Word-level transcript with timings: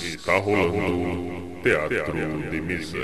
Está 0.00 0.38
rolando 0.38 1.62
Teatro 1.62 2.50
de 2.50 2.60
Mesa. 2.62 2.96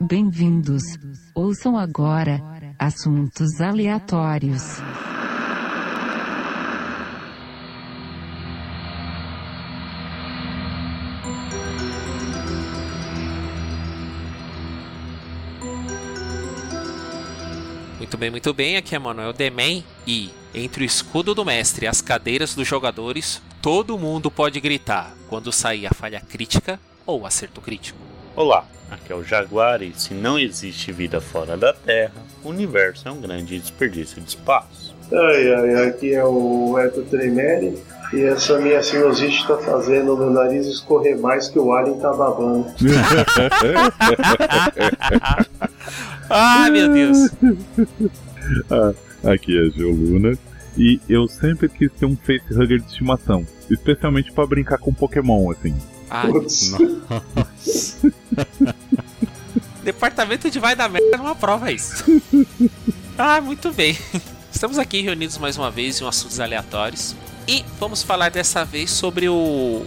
Bem-vindos. 0.00 0.82
Ouçam 1.32 1.78
agora 1.78 2.42
assuntos 2.80 3.60
aleatórios. 3.60 4.80
Muito 18.14 18.20
bem, 18.20 18.30
muito 18.30 18.54
bem. 18.54 18.76
Aqui 18.76 18.94
é 18.94 18.98
Manuel 18.98 19.32
Demen 19.32 19.84
e 20.06 20.30
entre 20.54 20.84
o 20.84 20.86
escudo 20.86 21.34
do 21.34 21.44
mestre 21.44 21.84
e 21.84 21.88
as 21.88 22.00
cadeiras 22.00 22.54
dos 22.54 22.64
jogadores, 22.64 23.42
todo 23.60 23.98
mundo 23.98 24.30
pode 24.30 24.60
gritar 24.60 25.12
quando 25.28 25.50
sair 25.50 25.88
a 25.88 25.90
falha 25.92 26.20
crítica 26.20 26.78
ou 27.04 27.26
acerto 27.26 27.60
crítico. 27.60 27.98
Olá, 28.36 28.66
aqui 28.88 29.12
é 29.12 29.16
o 29.16 29.24
Jaguar 29.24 29.82
e 29.82 29.92
se 29.96 30.14
não 30.14 30.38
existe 30.38 30.92
vida 30.92 31.20
fora 31.20 31.56
da 31.56 31.72
Terra, 31.72 32.14
o 32.44 32.50
universo 32.50 33.08
é 33.08 33.10
um 33.10 33.20
grande 33.20 33.58
desperdício 33.58 34.22
de 34.22 34.28
espaço. 34.28 34.94
Ai, 35.12 35.52
ai, 35.52 35.88
aqui 35.88 36.14
é 36.14 36.24
o 36.24 36.78
Eto 36.78 37.02
Tremere 37.02 37.82
e 38.12 38.22
essa 38.22 38.60
minha 38.60 38.80
sinusite 38.80 39.40
está 39.40 39.58
fazendo 39.58 40.14
o 40.14 40.16
meu 40.16 40.30
nariz 40.30 40.68
escorrer 40.68 41.18
mais 41.18 41.48
que 41.48 41.58
o 41.58 41.72
alien 41.72 41.98
tá 41.98 42.12
babando. 42.12 42.72
ah, 46.30 46.68
meu 46.70 46.88
Deus! 46.92 47.30
Ah, 48.70 48.92
aqui 49.32 49.56
é 49.58 49.70
Geo 49.70 49.90
Luna 49.90 50.36
e 50.76 51.00
eu 51.08 51.26
sempre 51.26 51.66
quis 51.66 51.90
ter 51.92 52.04
um 52.04 52.14
facehugger 52.14 52.78
de 52.78 52.86
estimação, 52.86 53.46
especialmente 53.70 54.30
para 54.32 54.46
brincar 54.46 54.76
com 54.76 54.92
Pokémon, 54.92 55.50
assim. 55.50 55.74
Ai, 56.10 56.30
nossa. 56.30 56.76
Departamento 59.82 60.50
de 60.50 60.58
vai 60.58 60.76
dar 60.76 60.90
merda 60.90 61.34
prova 61.34 61.70
é 61.70 61.74
isso. 61.74 62.04
Ah, 63.16 63.40
muito 63.40 63.72
bem. 63.72 63.96
Estamos 64.52 64.78
aqui 64.78 65.00
reunidos 65.00 65.38
mais 65.38 65.56
uma 65.56 65.70
vez 65.70 66.00
em 66.00 66.04
um 66.04 66.08
assuntos 66.08 66.40
aleatórios 66.40 67.14
e 67.46 67.64
vamos 67.78 68.02
falar 68.02 68.30
dessa 68.30 68.64
vez 68.64 68.90
sobre 68.90 69.28
o 69.28 69.84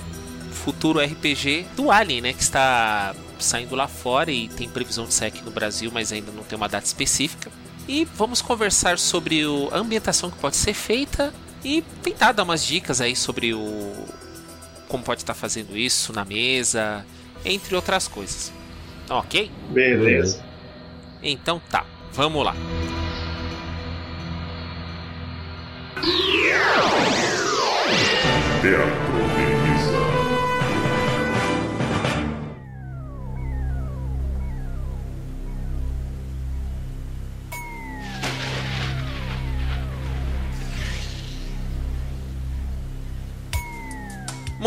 futuro 0.51 0.99
RPG 0.99 1.65
do 1.75 1.89
Alien, 1.91 2.21
né, 2.21 2.33
que 2.33 2.41
está 2.43 3.15
saindo 3.43 3.75
lá 3.75 3.87
fora 3.87 4.31
e 4.31 4.47
tem 4.49 4.69
previsão 4.69 5.05
de 5.05 5.13
sair 5.13 5.29
aqui 5.29 5.43
no 5.43 5.51
Brasil, 5.51 5.89
mas 5.93 6.11
ainda 6.11 6.31
não 6.31 6.43
tem 6.43 6.55
uma 6.57 6.67
data 6.67 6.85
específica. 6.85 7.51
E 7.87 8.05
vamos 8.15 8.41
conversar 8.41 8.99
sobre 8.99 9.45
o, 9.45 9.69
a 9.71 9.77
ambientação 9.77 10.29
que 10.29 10.37
pode 10.37 10.55
ser 10.55 10.73
feita 10.73 11.33
e 11.63 11.81
tentar 12.03 12.33
dar 12.33 12.43
umas 12.43 12.65
dicas 12.65 13.01
aí 13.01 13.15
sobre 13.15 13.53
o 13.53 13.93
como 14.87 15.03
pode 15.03 15.21
estar 15.21 15.33
fazendo 15.33 15.77
isso 15.77 16.13
na 16.13 16.23
mesa, 16.23 17.05
entre 17.43 17.75
outras 17.75 18.07
coisas. 18.07 18.53
Ok? 19.09 19.51
Beleza. 19.69 20.43
Então 21.21 21.61
tá, 21.69 21.85
vamos 22.13 22.45
lá. 22.45 22.55
Teatro 28.61 28.96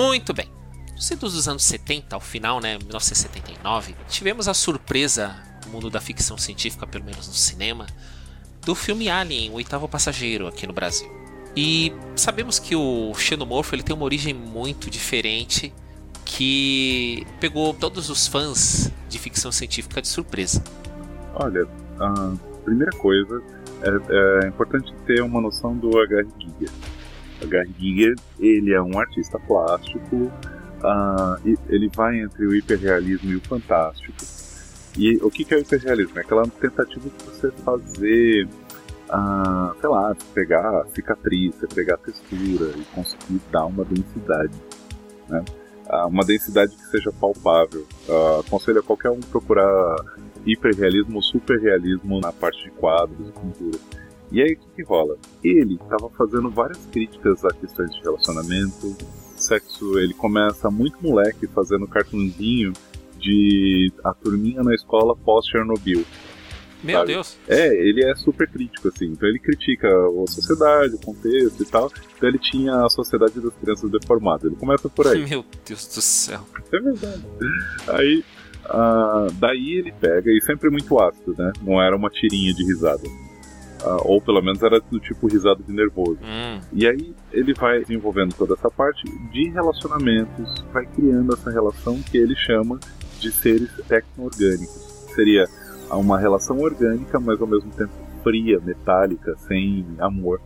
Muito 0.01 0.33
bem. 0.33 0.47
Nos 0.95 1.11
dos 1.11 1.47
anos 1.47 1.63
70, 1.63 2.17
ao 2.17 2.21
final, 2.21 2.59
né, 2.59 2.79
1979, 2.79 3.95
tivemos 4.09 4.49
a 4.49 4.55
surpresa 4.55 5.37
no 5.67 5.73
mundo 5.73 5.91
da 5.91 6.01
ficção 6.01 6.39
científica, 6.39 6.87
pelo 6.87 7.05
menos 7.05 7.29
no 7.29 7.35
cinema, 7.35 7.87
do 8.65 8.75
filme 8.75 9.11
Alien, 9.11 9.51
o 9.51 9.55
oitavo 9.55 9.87
passageiro, 9.87 10.47
aqui 10.47 10.67
no 10.67 10.73
Brasil. 10.73 11.07
E 11.55 11.93
sabemos 12.17 12.59
que 12.59 12.75
o 12.75 13.13
xenomorfo 13.15 13.75
ele 13.75 13.83
tem 13.83 13.95
uma 13.95 14.05
origem 14.05 14.33
muito 14.33 14.89
diferente 14.89 15.73
que 16.25 17.27
pegou 17.39 17.75
todos 17.75 18.09
os 18.09 18.27
fãs 18.27 18.91
de 19.07 19.19
ficção 19.19 19.53
científica 19.53 20.01
de 20.01 20.09
surpresa. 20.09 20.65
Olha, 21.35 21.69
a 21.99 22.33
primeira 22.65 22.93
coisa 22.93 23.43
é, 23.83 24.45
é 24.45 24.49
importante 24.49 24.95
ter 25.07 25.21
uma 25.23 25.43
noção 25.43 25.77
do 25.77 25.99
H.R. 25.99 26.27
Giger. 26.39 26.71
Giger, 27.79 28.15
ele 28.39 28.73
é 28.73 28.83
um 28.83 28.99
artista 28.99 29.39
plástico, 29.39 30.31
e 31.45 31.57
ele 31.69 31.91
vai 31.95 32.21
entre 32.21 32.47
o 32.47 32.55
hiperrealismo 32.55 33.31
e 33.31 33.37
o 33.37 33.41
fantástico. 33.41 34.17
E 34.97 35.17
o 35.23 35.31
que 35.31 35.45
que 35.45 35.55
é 35.55 35.59
o 35.59 35.61
hiperrealismo? 35.61 36.19
É 36.19 36.23
aquela 36.23 36.47
tentativa 36.47 37.09
de 37.09 37.25
você 37.25 37.51
fazer, 37.65 38.49
ah, 39.09 39.73
sei 39.81 39.89
lá, 39.89 40.17
pegar 40.35 40.85
cicatriz, 40.95 41.55
pegar 41.75 41.97
textura 41.99 42.73
e 42.77 42.83
conseguir 42.95 43.41
dar 43.53 43.67
uma 43.67 43.85
densidade, 43.85 44.55
né? 45.29 45.45
Ah, 45.89 46.07
uma 46.07 46.25
densidade 46.25 46.75
que 46.75 46.83
seja 46.87 47.13
palpável. 47.13 47.87
Ah, 48.09 48.41
aconselho 48.47 48.81
a 48.81 48.83
qualquer 48.83 49.11
um 49.11 49.21
procurar 49.21 49.97
hiperrealismo 50.45 51.17
ou 51.17 51.23
superrealismo 51.23 52.21
na 52.21 52.33
parte 52.33 52.65
de 52.65 52.71
quadros 52.73 53.29
e 53.29 53.33
pintura. 53.33 53.79
E 54.31 54.41
aí 54.41 54.53
o 54.53 54.57
que, 54.57 54.67
que 54.77 54.83
rola? 54.83 55.17
Ele 55.43 55.75
estava 55.75 56.09
fazendo 56.11 56.51
várias 56.51 56.79
críticas 56.87 57.45
a 57.45 57.51
questões 57.51 57.93
de 57.95 58.01
relacionamento, 58.01 58.97
sexo. 59.37 59.99
Ele 59.99 60.15
começa 60.15 60.71
muito 60.71 61.03
moleque 61.03 61.47
fazendo 61.49 61.87
cartunzinho 61.87 62.73
de 63.19 63.93
a 64.05 64.15
turminha 64.15 64.63
na 64.63 64.75
escola 64.75 65.17
pós-Chernobyl. 65.17 66.05
Meu 66.83 66.99
sabe? 66.99 67.13
Deus! 67.13 67.39
É, 67.47 67.75
ele 67.75 68.05
é 68.05 68.15
super 68.15 68.49
crítico, 68.49 68.89
assim. 68.89 69.07
Então 69.07 69.29
ele 69.29 69.39
critica 69.39 69.87
a 69.89 70.27
sociedade, 70.27 70.95
o 70.95 70.99
contexto 70.99 71.63
e 71.63 71.67
tal. 71.67 71.91
Então 72.17 72.29
ele 72.29 72.39
tinha 72.39 72.85
a 72.85 72.89
sociedade 72.89 73.39
das 73.41 73.55
crianças 73.55 73.91
deformadas. 73.91 74.45
Ele 74.45 74.57
começa 74.57 74.89
por 74.89 75.07
aí. 75.07 75.25
Meu 75.29 75.45
Deus 75.67 75.87
do 75.95 76.01
céu. 76.01 76.41
É 76.73 76.81
verdade. 76.81 77.23
Aí, 77.89 78.25
ah, 78.65 79.27
daí 79.35 79.75
ele 79.75 79.93
pega, 79.93 80.31
e 80.31 80.41
sempre 80.41 80.71
muito 80.71 80.99
ácido, 80.99 81.35
né? 81.37 81.53
Não 81.63 81.81
era 81.83 81.95
uma 81.95 82.09
tirinha 82.09 82.55
de 82.55 82.65
risada. 82.65 83.03
Ah, 83.83 83.97
ou 84.03 84.21
pelo 84.21 84.43
menos 84.43 84.63
era 84.63 84.81
do 84.81 85.01
tipo 85.01 85.27
risada 85.27 85.63
de 85.63 85.73
nervoso. 85.73 86.19
Hum, 86.23 86.61
E 86.73 86.87
aí 86.87 87.15
ele 87.33 87.55
vai 87.55 87.81
desenvolvendo 87.81 88.35
toda 88.35 88.55
essa 88.55 88.71
parte 88.71 89.03
de 89.33 89.49
relacionamentos, 89.51 90.63
vai 90.73 90.85
criando 90.87 91.33
essa 91.35 91.51
relação 91.51 92.01
que 92.03 92.19
ele 92.19 92.37
chama 92.37 92.79
de 93.19 93.31
seres 93.33 93.71
tecno-orgânicos. 93.89 95.07
Seria 95.15 95.47
uma 95.91 96.19
relação 96.19 96.59
orgânica, 96.59 97.19
mas 97.19 97.41
ao 97.41 97.47
mesmo 97.47 97.71
tempo 97.73 97.93
fria, 98.23 98.61
metálica, 98.61 99.35
sem 99.49 99.87
amor. 99.99 100.41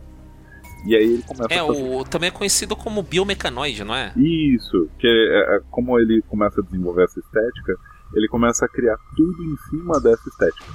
E 0.85 0.95
aí 0.95 1.03
ele 1.03 1.23
começa 1.23 1.53
é, 1.53 1.59
a 1.59 1.65
fazer... 1.65 1.81
o 1.83 2.03
também 2.05 2.27
é 2.29 2.31
conhecido 2.31 2.75
como 2.75 3.01
biomecanoide, 3.01 3.83
não 3.83 3.95
é? 3.95 4.13
Isso, 4.15 4.87
que 4.99 5.07
é, 5.07 5.55
é- 5.57 5.61
como 5.71 5.99
ele 5.99 6.21
começa 6.27 6.61
a 6.61 6.63
desenvolver 6.63 7.03
essa 7.03 7.19
estética, 7.19 7.75
ele 8.13 8.27
começa 8.27 8.65
a 8.65 8.69
criar 8.69 8.95
tudo 9.17 9.43
em 9.43 9.57
cima 9.69 9.99
dessa 9.99 10.29
estética. 10.29 10.65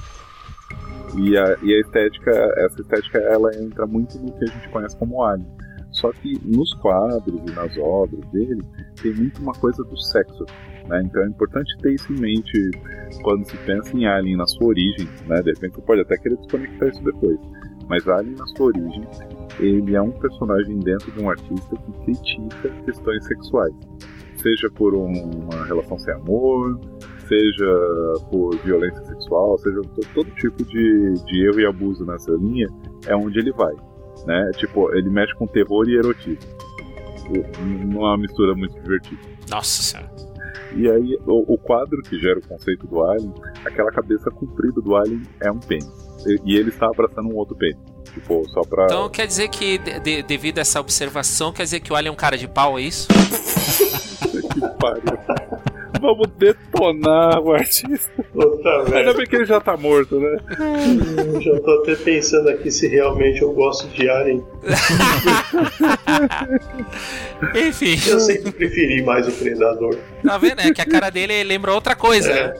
E 1.17 1.37
a, 1.37 1.57
e 1.61 1.73
a 1.75 1.79
estética, 1.79 2.31
essa 2.57 2.81
estética, 2.81 3.19
ela 3.19 3.53
entra 3.55 3.85
muito 3.85 4.17
no 4.19 4.31
que 4.33 4.43
a 4.45 4.47
gente 4.47 4.69
conhece 4.69 4.97
como 4.97 5.23
alien. 5.23 5.47
Só 5.91 6.11
que 6.13 6.39
nos 6.45 6.73
quadros 6.75 7.41
e 7.49 7.53
nas 7.53 7.77
obras 7.77 8.25
dele, 8.31 8.61
tem 9.01 9.13
muito 9.13 9.41
uma 9.41 9.51
coisa 9.53 9.83
do 9.83 9.97
sexo. 9.97 10.45
Né? 10.87 11.03
Então 11.05 11.21
é 11.23 11.27
importante 11.27 11.77
ter 11.79 11.93
isso 11.93 12.11
em 12.13 12.19
mente 12.19 12.71
quando 13.23 13.45
se 13.45 13.57
pensa 13.57 13.95
em 13.95 14.05
Alien 14.05 14.37
na 14.37 14.47
sua 14.47 14.67
origem. 14.67 15.07
Né? 15.27 15.41
De 15.41 15.51
repente 15.51 15.75
você 15.75 15.81
pode 15.81 16.01
até 16.01 16.17
querer 16.17 16.37
desconectar 16.37 16.89
isso 16.89 17.03
depois. 17.03 17.37
Mas 17.89 18.07
Alien 18.07 18.35
na 18.35 18.47
sua 18.47 18.67
origem, 18.67 19.05
ele 19.59 19.95
é 19.95 20.01
um 20.01 20.11
personagem 20.11 20.79
dentro 20.79 21.11
de 21.11 21.21
um 21.21 21.29
artista 21.29 21.75
que 21.75 21.91
critica 22.05 22.69
questões 22.85 23.25
sexuais. 23.25 23.73
Seja 24.37 24.69
por 24.71 24.95
um- 24.95 25.29
uma 25.51 25.65
relação 25.65 25.99
sem 25.99 26.13
amor, 26.13 26.79
seja 27.31 28.23
por 28.29 28.57
violência 28.57 29.01
sexual, 29.05 29.57
seja 29.59 29.79
to- 29.81 30.07
todo 30.13 30.29
tipo 30.31 30.63
de, 30.65 31.13
de 31.25 31.45
erro 31.47 31.59
e 31.61 31.65
abuso 31.65 32.05
nessa 32.05 32.31
linha, 32.33 32.67
é 33.07 33.15
onde 33.15 33.39
ele 33.39 33.53
vai. 33.53 33.73
Né? 34.25 34.51
Tipo, 34.57 34.93
ele 34.93 35.09
mexe 35.09 35.33
com 35.35 35.47
terror 35.47 35.87
e 35.87 35.95
erotismo. 35.95 36.37
Não 37.87 38.01
é 38.01 38.09
uma 38.09 38.17
mistura 38.17 38.53
muito 38.53 38.73
divertida. 38.81 39.21
Nossa 39.49 39.81
senhora. 39.81 40.11
E 40.75 40.89
aí, 40.89 41.17
o, 41.25 41.53
o 41.53 41.57
quadro 41.57 42.01
que 42.03 42.19
gera 42.19 42.39
o 42.39 42.47
conceito 42.47 42.85
do 42.87 43.03
Alien, 43.03 43.33
aquela 43.65 43.91
cabeça 43.91 44.29
comprida 44.31 44.81
do 44.81 44.95
Alien 44.95 45.21
é 45.41 45.49
um 45.51 45.59
pênis. 45.59 45.89
E, 46.25 46.39
e 46.45 46.55
ele 46.57 46.69
está 46.69 46.87
abraçando 46.87 47.29
um 47.29 47.35
outro 47.35 47.55
pênis. 47.55 47.77
Tipo, 48.13 48.47
só 48.49 48.61
pra. 48.61 48.85
Então 48.85 49.09
quer 49.09 49.25
dizer 49.27 49.47
que, 49.49 49.77
de- 49.77 49.99
de- 50.01 50.23
devido 50.23 50.57
a 50.57 50.61
essa 50.61 50.79
observação, 50.81 51.51
quer 51.53 51.63
dizer 51.63 51.79
que 51.79 51.91
o 51.93 51.95
Alien 51.95 52.09
é 52.09 52.11
um 52.13 52.15
cara 52.17 52.37
de 52.37 52.47
pau, 52.47 52.77
é 52.77 52.81
isso? 52.83 53.07
que 54.53 54.59
pariu. 54.79 55.70
Vamos 56.01 56.27
detonar 56.37 57.39
o 57.39 57.53
artista. 57.53 58.11
Puta 58.33 58.95
Ainda 58.97 59.13
bem 59.13 59.27
que 59.27 59.35
ele 59.35 59.45
já 59.45 59.61
tá 59.61 59.77
morto, 59.77 60.19
né? 60.19 60.37
Já 61.39 61.59
tô 61.59 61.71
até 61.83 61.95
pensando 61.95 62.49
aqui 62.49 62.71
se 62.71 62.87
realmente 62.87 63.41
eu 63.41 63.51
gosto 63.53 63.87
de 63.89 64.09
Alien. 64.09 64.43
Enfim, 67.55 67.97
Eu 68.07 68.19
sempre 68.19 68.51
preferi 68.51 69.01
mais 69.03 69.27
o 69.27 69.31
Predador. 69.31 69.97
tá 70.23 70.37
vendo? 70.37 70.59
É 70.61 70.71
que 70.73 70.81
a 70.81 70.85
cara 70.85 71.09
dele 71.09 71.43
lembra 71.43 71.73
outra 71.73 71.95
coisa, 71.95 72.31
É. 72.31 72.47
né? 72.47 72.53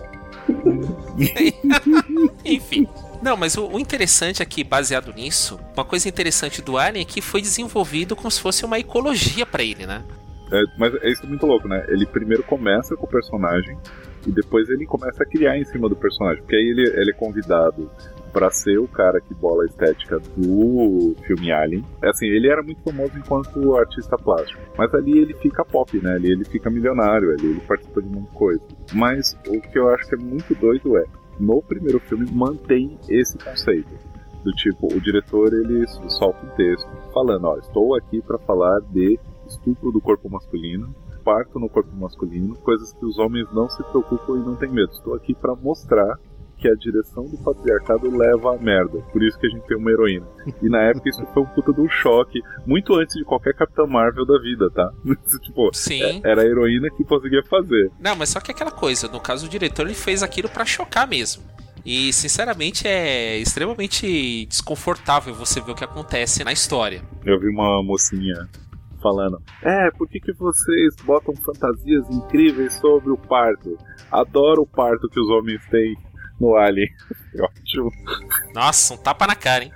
Enfim. 2.45 2.87
Não, 3.21 3.37
mas 3.37 3.55
o, 3.55 3.67
o 3.67 3.79
interessante 3.79 4.41
aqui, 4.41 4.63
baseado 4.63 5.13
nisso, 5.13 5.59
uma 5.75 5.85
coisa 5.85 6.09
interessante 6.09 6.61
do 6.61 6.77
Alien 6.77 7.03
é 7.03 7.05
que 7.05 7.21
foi 7.21 7.41
desenvolvido 7.41 8.15
como 8.15 8.31
se 8.31 8.41
fosse 8.41 8.65
uma 8.65 8.79
ecologia 8.79 9.45
pra 9.45 9.61
ele, 9.63 9.85
né? 9.85 10.01
É, 10.51 10.61
mas 10.77 10.93
é 10.95 11.09
isso 11.09 11.25
muito 11.27 11.45
louco, 11.45 11.67
né? 11.67 11.85
Ele 11.87 12.05
primeiro 12.05 12.43
começa 12.43 12.95
com 12.95 13.05
o 13.05 13.09
personagem 13.09 13.77
e 14.27 14.31
depois 14.31 14.69
ele 14.69 14.85
começa 14.85 15.23
a 15.23 15.25
criar 15.25 15.57
em 15.57 15.63
cima 15.65 15.87
do 15.87 15.95
personagem. 15.95 16.41
Porque 16.41 16.55
aí 16.55 16.69
ele, 16.69 16.89
ele 16.89 17.11
é 17.11 17.13
convidado 17.13 17.89
pra 18.31 18.49
ser 18.49 18.77
o 18.77 18.87
cara 18.87 19.19
que 19.19 19.33
bola 19.33 19.63
a 19.63 19.65
estética 19.65 20.19
do 20.37 21.15
filme 21.25 21.51
Alien. 21.51 21.83
É 22.01 22.09
Assim, 22.09 22.27
ele 22.27 22.49
era 22.49 22.61
muito 22.61 22.81
famoso 22.81 23.17
enquanto 23.17 23.75
artista 23.75 24.17
plástico. 24.17 24.61
Mas 24.77 24.93
ali 24.93 25.17
ele 25.17 25.33
fica 25.35 25.63
pop, 25.63 25.97
né? 26.01 26.13
Ali 26.13 26.31
ele 26.31 26.45
fica 26.45 26.69
milionário, 26.69 27.31
ali 27.31 27.45
ele 27.45 27.61
participa 27.61 28.01
de 28.01 28.09
muita 28.09 28.31
coisa. 28.31 28.61
Mas 28.93 29.37
o 29.47 29.59
que 29.61 29.77
eu 29.77 29.89
acho 29.89 30.07
que 30.07 30.15
é 30.15 30.17
muito 30.17 30.53
doido 30.55 30.97
é, 30.97 31.05
no 31.39 31.61
primeiro 31.61 31.99
filme 31.99 32.29
mantém 32.31 32.97
esse 33.09 33.37
conceito. 33.37 33.89
Do 34.43 34.51
tipo, 34.53 34.87
o 34.91 34.99
diretor 34.99 35.53
ele 35.53 35.85
solta 36.09 36.45
um 36.45 36.49
texto 36.55 36.89
falando, 37.13 37.45
ó, 37.45 37.57
estou 37.57 37.95
aqui 37.95 38.21
pra 38.21 38.39
falar 38.39 38.79
de 38.91 39.19
estupro 39.51 39.91
do 39.91 40.01
corpo 40.01 40.29
masculino, 40.29 40.93
parto 41.23 41.59
no 41.59 41.69
corpo 41.69 41.95
masculino, 41.95 42.55
coisas 42.55 42.93
que 42.93 43.05
os 43.05 43.17
homens 43.19 43.47
não 43.53 43.69
se 43.69 43.83
preocupam 43.83 44.37
e 44.37 44.45
não 44.45 44.55
têm 44.55 44.69
medo. 44.69 44.91
Estou 44.91 45.13
aqui 45.13 45.33
pra 45.33 45.55
mostrar 45.55 46.17
que 46.61 46.67
a 46.67 46.75
direção 46.75 47.25
do 47.25 47.37
patriarcado 47.39 48.15
leva 48.15 48.55
à 48.55 48.57
merda. 48.57 48.99
Por 49.11 49.23
isso 49.23 49.37
que 49.39 49.47
a 49.47 49.49
gente 49.49 49.65
tem 49.65 49.75
uma 49.75 49.89
heroína. 49.89 50.27
E 50.61 50.69
na 50.69 50.81
época 50.83 51.09
isso 51.09 51.25
foi 51.33 51.41
um 51.41 51.47
puta 51.47 51.73
de 51.73 51.81
um 51.81 51.89
choque, 51.89 52.39
muito 52.67 52.93
antes 52.93 53.15
de 53.15 53.25
qualquer 53.25 53.55
Capitã 53.55 53.87
Marvel 53.87 54.25
da 54.25 54.39
vida, 54.39 54.69
tá? 54.69 54.91
tipo, 55.41 55.71
Sim. 55.73 56.21
era 56.23 56.41
a 56.43 56.45
heroína 56.45 56.87
que 56.95 57.03
conseguia 57.03 57.43
fazer. 57.43 57.91
Não, 57.99 58.15
mas 58.15 58.29
só 58.29 58.39
que 58.39 58.51
é 58.51 58.53
aquela 58.53 58.71
coisa, 58.71 59.07
no 59.07 59.19
caso 59.19 59.47
o 59.47 59.49
diretor 59.49 59.87
ele 59.87 59.95
fez 59.95 60.21
aquilo 60.21 60.47
pra 60.47 60.63
chocar 60.63 61.07
mesmo. 61.07 61.43
E 61.83 62.13
sinceramente 62.13 62.87
é 62.87 63.39
extremamente 63.39 64.45
desconfortável 64.45 65.33
você 65.33 65.59
ver 65.59 65.71
o 65.71 65.75
que 65.75 65.83
acontece 65.83 66.43
na 66.43 66.53
história. 66.53 67.01
Eu 67.25 67.39
vi 67.39 67.47
uma 67.47 67.81
mocinha 67.81 68.47
falando: 69.01 69.41
É, 69.63 69.89
por 69.91 70.07
que, 70.07 70.19
que 70.19 70.33
vocês 70.33 70.95
botam 71.03 71.35
fantasias 71.37 72.07
incríveis 72.09 72.73
sobre 72.75 73.11
o 73.11 73.17
parto? 73.17 73.77
Adoro 74.11 74.63
o 74.63 74.67
parto 74.67 75.09
que 75.09 75.19
os 75.19 75.29
homens 75.29 75.61
têm 75.69 75.95
no 76.39 76.55
Alien. 76.55 76.89
Ótimo. 77.39 77.91
Nossa, 78.53 78.93
um 78.93 78.97
tapa 78.97 79.25
na 79.27 79.35
cara, 79.35 79.65
hein? 79.65 79.71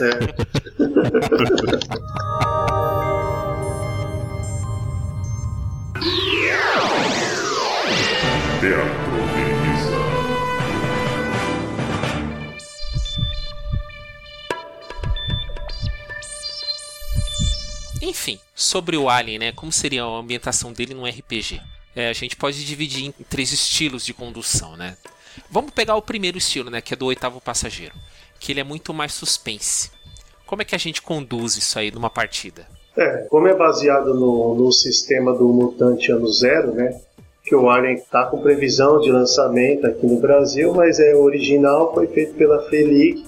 É. 0.00 0.84
Teatro 8.64 9.03
Enfim, 18.04 18.38
sobre 18.54 18.98
o 18.98 19.08
Alien, 19.08 19.38
né? 19.38 19.52
Como 19.52 19.72
seria 19.72 20.02
a 20.02 20.18
ambientação 20.18 20.74
dele 20.74 20.92
num 20.92 21.06
RPG? 21.06 21.58
É, 21.96 22.10
a 22.10 22.12
gente 22.12 22.36
pode 22.36 22.62
dividir 22.62 23.06
em 23.06 23.12
três 23.30 23.50
estilos 23.50 24.04
de 24.04 24.12
condução, 24.12 24.76
né? 24.76 24.98
Vamos 25.50 25.70
pegar 25.70 25.96
o 25.96 26.02
primeiro 26.02 26.36
estilo, 26.36 26.68
né? 26.68 26.82
Que 26.82 26.92
é 26.92 26.96
do 26.96 27.06
oitavo 27.06 27.40
passageiro. 27.40 27.94
Que 28.38 28.52
ele 28.52 28.60
é 28.60 28.64
muito 28.64 28.92
mais 28.92 29.14
suspense. 29.14 29.90
Como 30.44 30.60
é 30.60 30.66
que 30.66 30.74
a 30.74 30.78
gente 30.78 31.00
conduz 31.00 31.56
isso 31.56 31.78
aí 31.78 31.90
numa 31.90 32.10
partida? 32.10 32.68
É, 32.94 33.26
como 33.30 33.48
é 33.48 33.54
baseado 33.54 34.12
no, 34.12 34.54
no 34.54 34.70
sistema 34.70 35.32
do 35.32 35.48
Mutante 35.48 36.12
Ano 36.12 36.28
Zero, 36.28 36.74
né? 36.74 37.00
Que 37.42 37.54
o 37.54 37.70
Alien 37.70 37.94
está 37.94 38.26
com 38.26 38.42
previsão 38.42 39.00
de 39.00 39.10
lançamento 39.10 39.86
aqui 39.86 40.06
no 40.06 40.20
Brasil, 40.20 40.74
mas 40.74 41.00
é 41.00 41.14
original, 41.14 41.94
foi 41.94 42.06
feito 42.08 42.34
pela 42.34 42.68
Felic 42.68 43.24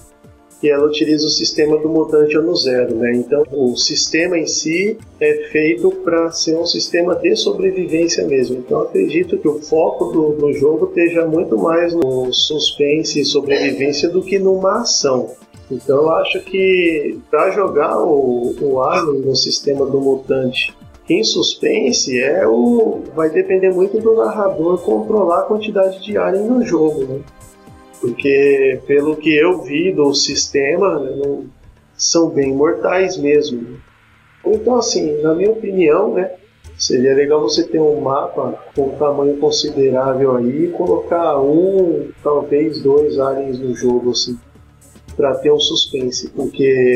e 0.61 0.69
ela 0.69 0.85
utiliza 0.85 1.27
o 1.27 1.29
sistema 1.29 1.77
do 1.77 1.87
Mutante 1.87 2.35
Ano 2.35 2.55
Zero, 2.55 2.95
né? 2.95 3.13
Então 3.15 3.43
o 3.51 3.75
sistema 3.75 4.37
em 4.37 4.47
si 4.47 4.97
é 5.19 5.49
feito 5.51 5.91
para 6.03 6.31
ser 6.31 6.57
um 6.57 6.65
sistema 6.65 7.15
de 7.15 7.35
sobrevivência 7.35 8.25
mesmo. 8.25 8.57
Então 8.57 8.81
acredito 8.81 9.37
que 9.37 9.47
o 9.47 9.59
foco 9.61 10.05
do, 10.05 10.31
do 10.33 10.53
jogo 10.53 10.87
esteja 10.87 11.25
muito 11.25 11.57
mais 11.57 11.93
no 11.93 12.31
suspense 12.33 13.19
e 13.19 13.25
sobrevivência 13.25 14.09
do 14.09 14.21
que 14.21 14.39
numa 14.39 14.81
ação. 14.81 15.31
Então 15.69 15.97
eu 15.97 16.09
acho 16.11 16.39
que 16.41 17.19
para 17.29 17.51
jogar 17.51 17.99
o, 17.99 18.55
o 18.61 18.81
Alien 18.81 19.21
no 19.21 19.35
sistema 19.35 19.85
do 19.85 19.99
mutante 19.99 20.75
em 21.09 21.23
suspense 21.23 22.19
é 22.19 22.45
o 22.47 23.01
vai 23.15 23.29
depender 23.29 23.71
muito 23.71 23.99
do 23.99 24.15
narrador 24.15 24.77
controlar 24.79 25.39
a 25.39 25.43
quantidade 25.43 26.03
de 26.03 26.17
alien 26.17 26.45
no 26.45 26.65
jogo, 26.65 27.05
né? 27.05 27.19
Porque 28.11 28.79
pelo 28.87 29.15
que 29.17 29.35
eu 29.35 29.61
vi 29.63 29.91
do 29.91 30.13
sistema, 30.13 30.99
né, 30.99 31.11
não- 31.17 31.45
são 31.97 32.29
bem 32.29 32.53
mortais 32.53 33.17
mesmo. 33.17 33.79
Então 34.45 34.75
assim, 34.77 35.21
na 35.21 35.33
minha 35.33 35.51
opinião, 35.51 36.13
né, 36.13 36.31
seria 36.77 37.13
legal 37.15 37.41
você 37.41 37.63
ter 37.63 37.79
um 37.79 37.99
mapa 37.99 38.63
com 38.75 38.89
um 38.89 38.97
tamanho 38.97 39.37
considerável 39.37 40.35
aí 40.37 40.65
e 40.65 40.67
colocar 40.69 41.39
um, 41.41 42.09
talvez 42.23 42.81
dois 42.81 43.17
aliens 43.19 43.59
no 43.59 43.73
jogo 43.75 44.11
assim 44.11 44.37
para 45.15 45.33
ter 45.35 45.51
um 45.51 45.59
suspense, 45.59 46.29
porque 46.29 46.95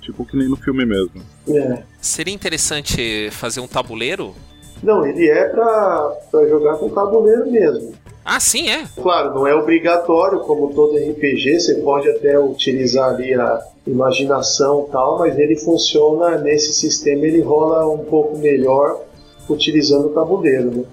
Tipo 0.00 0.24
que 0.24 0.34
nem 0.36 0.48
no 0.48 0.56
filme 0.56 0.86
mesmo. 0.86 1.20
é, 1.50 1.82
Seria 2.00 2.32
interessante 2.34 3.28
fazer 3.30 3.60
um 3.60 3.68
tabuleiro? 3.68 4.34
não, 4.82 5.04
ele 5.06 5.28
é 5.28 5.44
para 5.50 6.16
jogar 6.48 6.76
com 6.78 6.88
tabuleiro 6.88 7.50
mesmo. 7.50 7.92
Ah, 8.24 8.38
sim, 8.38 8.68
é. 8.68 8.84
Claro, 9.00 9.34
não 9.34 9.46
é 9.46 9.54
obrigatório, 9.54 10.40
como 10.40 10.72
todo 10.74 10.96
RPG, 10.96 11.60
você 11.60 11.74
pode 11.76 12.08
até 12.08 12.38
utilizar 12.38 13.14
ali 13.14 13.34
a 13.34 13.60
imaginação 13.86 14.86
e 14.86 14.92
tal, 14.92 15.18
mas 15.18 15.38
ele 15.38 15.56
funciona 15.56 16.38
nesse 16.38 16.72
sistema, 16.74 17.26
ele 17.26 17.40
rola 17.40 17.88
um 17.88 18.04
pouco 18.04 18.38
melhor 18.38 19.00
utilizando 19.48 20.06
o 20.06 20.10
tabuleiro, 20.10 20.70
né? 20.70 20.84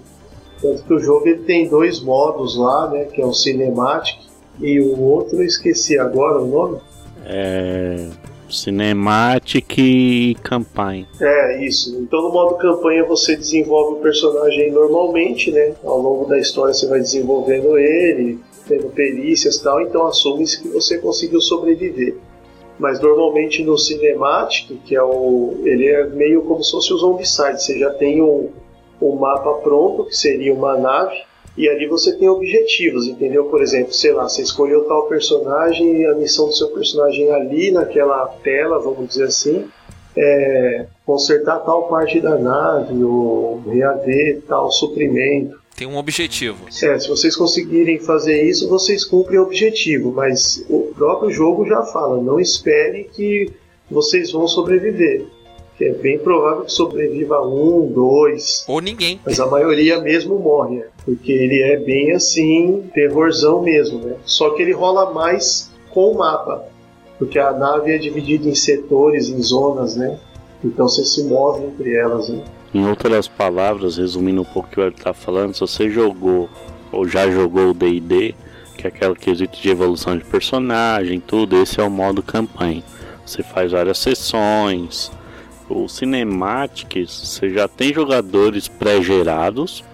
Tanto 0.60 0.82
que 0.82 0.92
o 0.92 0.98
jogo 0.98 1.28
ele 1.28 1.44
tem 1.44 1.68
dois 1.68 2.00
modos 2.00 2.56
lá, 2.56 2.90
né, 2.90 3.04
que 3.04 3.20
é 3.22 3.24
o 3.24 3.32
Cinematic 3.32 4.18
e 4.60 4.80
o 4.80 5.00
outro 5.00 5.36
eu 5.36 5.44
esqueci 5.44 5.98
agora 5.98 6.40
o 6.40 6.46
nome. 6.46 6.78
É. 7.24 8.08
Cinematic 8.50 9.78
e 9.78 10.36
Campaign. 10.42 11.06
É, 11.20 11.64
isso. 11.64 11.96
Então 12.00 12.22
no 12.22 12.32
modo 12.32 12.56
campanha 12.56 13.04
você 13.04 13.36
desenvolve 13.36 13.98
o 13.98 14.02
personagem 14.02 14.70
normalmente, 14.72 15.50
né? 15.50 15.74
Ao 15.84 15.98
longo 15.98 16.26
da 16.26 16.38
história 16.38 16.72
você 16.72 16.86
vai 16.86 17.00
desenvolvendo 17.00 17.78
ele, 17.78 18.38
tendo 18.66 18.88
perícias 18.90 19.56
e 19.56 19.62
tal, 19.62 19.80
então 19.80 20.06
assume-se 20.06 20.62
que 20.62 20.68
você 20.68 20.98
conseguiu 20.98 21.40
sobreviver. 21.40 22.16
Mas 22.78 23.00
normalmente 23.00 23.64
no 23.64 23.76
Cinematic, 23.76 24.78
que 24.84 24.94
é 24.94 25.02
o. 25.02 25.58
ele 25.64 25.86
é 25.86 26.06
meio 26.06 26.42
como 26.42 26.62
se 26.62 26.70
fosse 26.70 26.92
o 26.92 26.98
Zombicide, 26.98 27.62
você 27.62 27.78
já 27.78 27.90
tem 27.90 28.22
um, 28.22 28.50
um 29.02 29.16
mapa 29.16 29.54
pronto, 29.54 30.04
que 30.04 30.16
seria 30.16 30.54
uma 30.54 30.76
nave, 30.76 31.16
e 31.58 31.68
ali 31.68 31.88
você 31.88 32.16
tem 32.16 32.28
objetivos, 32.28 33.08
entendeu? 33.08 33.46
Por 33.46 33.60
exemplo, 33.60 33.92
sei 33.92 34.12
lá, 34.12 34.28
você 34.28 34.42
escolheu 34.42 34.84
tal 34.84 35.08
personagem 35.08 36.02
e 36.02 36.06
a 36.06 36.14
missão 36.14 36.46
do 36.46 36.54
seu 36.54 36.68
personagem 36.68 37.26
é 37.26 37.34
ali 37.34 37.72
naquela 37.72 38.26
tela, 38.44 38.78
vamos 38.78 39.08
dizer 39.08 39.24
assim, 39.24 39.66
é 40.16 40.86
consertar 41.04 41.58
tal 41.64 41.88
parte 41.88 42.20
da 42.20 42.38
nave, 42.38 43.02
ou 43.02 43.60
reaver 43.62 44.40
tal 44.46 44.70
suprimento. 44.70 45.58
Tem 45.76 45.86
um 45.86 45.96
objetivo. 45.96 46.66
É, 46.66 46.98
se 46.98 47.08
vocês 47.08 47.34
conseguirem 47.34 47.98
fazer 47.98 48.40
isso, 48.42 48.68
vocês 48.68 49.04
cumprem 49.04 49.40
o 49.40 49.42
objetivo, 49.42 50.12
mas 50.12 50.64
o 50.70 50.92
próprio 50.94 51.30
jogo 51.30 51.66
já 51.66 51.82
fala, 51.82 52.22
não 52.22 52.38
espere 52.38 53.10
que 53.12 53.50
vocês 53.90 54.30
vão 54.30 54.46
sobreviver. 54.46 55.26
Que 55.78 55.84
é 55.84 55.92
bem 55.92 56.18
provável 56.18 56.64
que 56.64 56.72
sobreviva 56.72 57.40
um, 57.40 57.86
dois, 57.92 58.64
Ou 58.66 58.80
ninguém. 58.80 59.20
mas 59.24 59.38
a 59.38 59.46
maioria 59.46 60.00
mesmo 60.00 60.36
morre, 60.38 60.78
né? 60.78 60.86
porque 61.04 61.32
ele 61.32 61.62
é 61.62 61.78
bem 61.78 62.12
assim, 62.12 62.82
terrorzão 62.92 63.62
mesmo, 63.62 64.00
né? 64.00 64.16
Só 64.26 64.50
que 64.50 64.60
ele 64.60 64.72
rola 64.72 65.10
mais 65.14 65.70
com 65.88 66.10
o 66.10 66.18
mapa, 66.18 66.64
porque 67.18 67.38
a 67.38 67.52
nave 67.52 67.92
é 67.92 67.96
dividida 67.96 68.46
em 68.46 68.54
setores, 68.54 69.30
em 69.30 69.40
zonas, 69.40 69.96
né? 69.96 70.18
Então 70.62 70.86
você 70.86 71.04
se 71.04 71.24
move 71.24 71.64
entre 71.64 71.94
elas, 71.94 72.28
né? 72.28 72.42
Em 72.74 72.86
outras 72.86 73.26
palavras, 73.26 73.96
resumindo 73.96 74.42
um 74.42 74.44
pouco 74.44 74.68
o 74.68 74.70
que 74.72 74.80
ele 74.80 74.90
está 74.90 75.14
falando, 75.14 75.54
se 75.54 75.60
você 75.60 75.88
jogou 75.88 76.48
ou 76.92 77.08
já 77.08 77.30
jogou 77.30 77.70
o 77.70 77.74
D&D, 77.74 78.34
que 78.76 78.86
é 78.86 78.88
aquele 78.88 79.14
quesito 79.14 79.58
de 79.58 79.70
evolução 79.70 80.16
de 80.18 80.24
personagem, 80.24 81.20
tudo, 81.20 81.56
esse 81.62 81.80
é 81.80 81.82
o 81.82 81.90
modo 81.90 82.22
campanha. 82.22 82.82
Você 83.24 83.42
faz 83.42 83.72
várias 83.72 83.98
sessões. 83.98 85.10
O 85.68 85.88
Cinematics, 85.88 87.10
você 87.10 87.50
já 87.50 87.68
tem 87.68 87.92
jogadores 87.92 88.68
pré-gerados, 88.68 89.84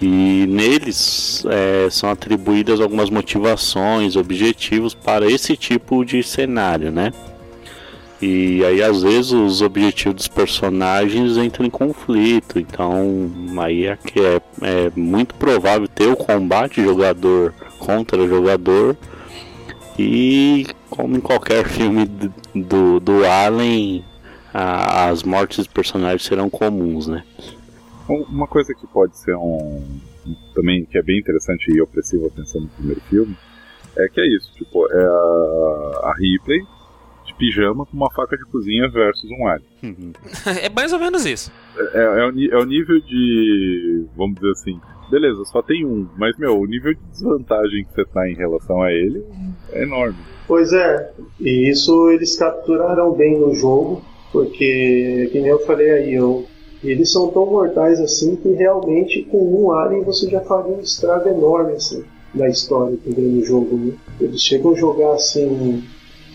E 0.00 0.44
neles 0.46 1.42
é, 1.46 1.88
são 1.90 2.10
atribuídas 2.10 2.80
algumas 2.80 3.08
motivações, 3.08 4.14
objetivos 4.14 4.94
para 4.94 5.26
esse 5.26 5.56
tipo 5.56 6.04
de 6.04 6.22
cenário, 6.22 6.90
né? 6.92 7.12
E 8.20 8.64
aí 8.64 8.82
às 8.82 9.02
vezes 9.02 9.32
os 9.32 9.62
objetivos 9.62 10.16
dos 10.16 10.28
personagens 10.28 11.36
entram 11.38 11.66
em 11.66 11.70
conflito. 11.70 12.58
Então 12.58 13.30
aí 13.58 13.86
é 13.86 13.98
é, 14.16 14.40
é 14.62 14.92
muito 14.94 15.34
provável 15.34 15.88
ter 15.88 16.08
o 16.08 16.16
combate 16.16 16.82
jogador 16.82 17.54
contra 17.78 18.26
jogador. 18.28 18.96
E 19.98 20.66
como 20.90 21.16
em 21.16 21.20
qualquer 21.20 21.66
filme 21.66 22.06
do, 22.54 23.00
do 23.00 23.24
Alien, 23.24 24.04
a, 24.56 25.10
as 25.10 25.22
mortes 25.22 25.58
dos 25.58 25.66
personagens 25.66 26.24
serão 26.24 26.48
comuns, 26.48 27.06
né? 27.06 27.22
Uma 28.08 28.46
coisa 28.46 28.72
que 28.72 28.86
pode 28.86 29.16
ser 29.18 29.36
um. 29.36 29.82
também 30.54 30.86
que 30.86 30.96
é 30.96 31.02
bem 31.02 31.18
interessante 31.18 31.70
e 31.70 31.80
opressiva 31.80 32.30
pensando 32.34 32.62
no 32.62 32.70
primeiro 32.70 33.00
filme, 33.02 33.36
é 33.98 34.08
que 34.08 34.20
é 34.20 34.26
isso, 34.26 34.50
tipo, 34.54 34.90
é 34.90 35.04
a, 35.04 36.10
a 36.10 36.14
Ripley 36.16 36.62
de 37.26 37.34
pijama 37.34 37.84
com 37.84 37.96
uma 37.96 38.10
faca 38.10 38.36
de 38.36 38.44
cozinha 38.44 38.88
versus 38.88 39.28
um 39.30 39.46
alien. 39.46 39.68
Uhum. 39.82 40.12
é 40.62 40.68
mais 40.70 40.92
ou 40.92 41.00
menos 41.00 41.26
isso. 41.26 41.52
É, 41.76 41.98
é, 41.98 42.20
é, 42.20 42.26
o, 42.26 42.54
é 42.54 42.62
o 42.62 42.64
nível 42.64 43.00
de. 43.00 44.06
vamos 44.16 44.36
dizer 44.36 44.52
assim. 44.52 44.80
Beleza, 45.10 45.44
só 45.44 45.62
tem 45.62 45.84
um, 45.84 46.08
mas 46.16 46.36
meu, 46.36 46.58
o 46.58 46.66
nível 46.66 46.92
de 46.92 47.00
desvantagem 47.12 47.84
que 47.84 47.92
você 47.92 48.04
tá 48.06 48.28
em 48.28 48.34
relação 48.34 48.82
a 48.82 48.92
ele 48.92 49.24
é 49.70 49.82
enorme. 49.82 50.16
Pois 50.48 50.72
é, 50.72 51.12
e 51.38 51.70
isso 51.70 52.10
eles 52.10 52.36
capturaram 52.36 53.12
bem 53.12 53.38
no 53.38 53.54
jogo, 53.54 54.02
porque, 54.32 55.28
que 55.32 55.40
nem 55.40 55.50
eu 55.50 55.58
falei 55.60 55.90
aí, 55.90 56.14
eu, 56.14 56.44
eles 56.82 57.10
são 57.10 57.28
tão 57.28 57.46
mortais 57.46 58.00
assim 58.00 58.36
que 58.36 58.50
realmente 58.52 59.22
com 59.24 59.38
um 59.38 59.72
alien 59.72 60.04
você 60.04 60.28
já 60.28 60.40
faria 60.40 60.74
um 60.74 60.80
estrago 60.80 61.28
enorme 61.28 61.72
assim 61.72 62.04
na 62.36 62.48
história 62.48 62.96
vem 63.04 63.24
no 63.24 63.44
jogo. 63.44 63.76
Né? 63.76 63.92
Eles 64.20 64.42
chegam 64.42 64.72
a 64.72 64.76
jogar 64.76 65.14
assim. 65.14 65.82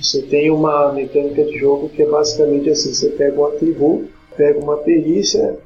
Você 0.02 0.24
tem 0.24 0.50
uma 0.50 0.92
mecânica 0.92 1.44
de 1.44 1.60
jogo 1.60 1.90
que 1.90 2.02
é 2.02 2.10
basicamente 2.10 2.70
assim: 2.70 2.94
você 2.94 3.10
pega 3.10 3.40
um 3.40 3.46
atributo, 3.46 4.10
pega 4.36 4.60
uma 4.60 4.78
perícia 4.78 5.58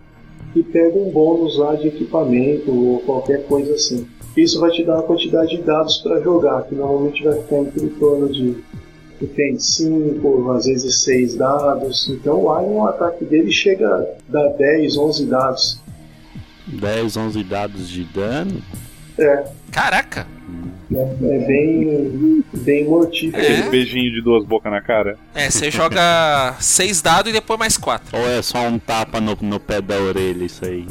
e 0.56 0.62
pega 0.62 0.98
um 0.98 1.10
bônus 1.10 1.58
lá 1.58 1.76
de 1.76 1.88
equipamento 1.88 2.72
ou 2.72 3.00
qualquer 3.00 3.46
coisa 3.46 3.74
assim. 3.74 4.06
Isso 4.36 4.60
vai 4.60 4.70
te 4.72 4.84
dar 4.84 4.96
uma 4.96 5.04
quantidade 5.04 5.56
de 5.56 5.64
dados 5.64 5.98
para 6.00 6.20
jogar, 6.20 6.64
que 6.64 6.76
normalmente 6.76 7.24
vai 7.24 7.42
ficar 7.42 7.58
em 7.58 7.90
torno 7.98 8.28
de 8.28 8.58
que 9.20 9.28
tem 9.28 9.58
5, 9.58 10.52
às 10.52 10.66
vezes 10.66 11.04
6 11.04 11.36
dados. 11.36 12.10
Então 12.10 12.44
o 12.44 12.52
Alien, 12.52 12.74
o 12.74 12.88
ataque 12.88 13.26
dele 13.26 13.52
chega 13.52 13.88
a 13.88 14.06
dar 14.28 14.50
10, 14.50 14.98
11 14.98 15.26
dados. 15.26 15.82
10, 16.68 17.18
11 17.18 17.44
dados 17.44 17.90
de 17.90 18.04
dano? 18.04 18.62
É. 19.18 19.46
Caraca! 19.72 20.28
É, 20.94 21.02
é 21.02 21.40
bem, 21.48 22.44
bem 22.54 22.86
mortífero. 22.86 23.42
Aquele 23.42 23.62
é. 23.62 23.70
beijinho 23.70 24.12
de 24.12 24.22
duas 24.22 24.46
bocas 24.46 24.72
na 24.72 24.82
cara. 24.82 25.18
É, 25.34 25.50
você 25.50 25.72
joga 25.72 26.56
6 26.60 27.02
dados 27.02 27.30
e 27.30 27.34
depois 27.34 27.58
mais 27.58 27.78
4. 27.78 28.18
Ou 28.18 28.30
é 28.30 28.42
só 28.42 28.60
um 28.68 28.78
tapa 28.78 29.20
no, 29.20 29.38
no 29.42 29.60
pé 29.60 29.82
da 29.82 29.98
orelha 29.98 30.44
isso 30.44 30.66
aí? 30.66 30.86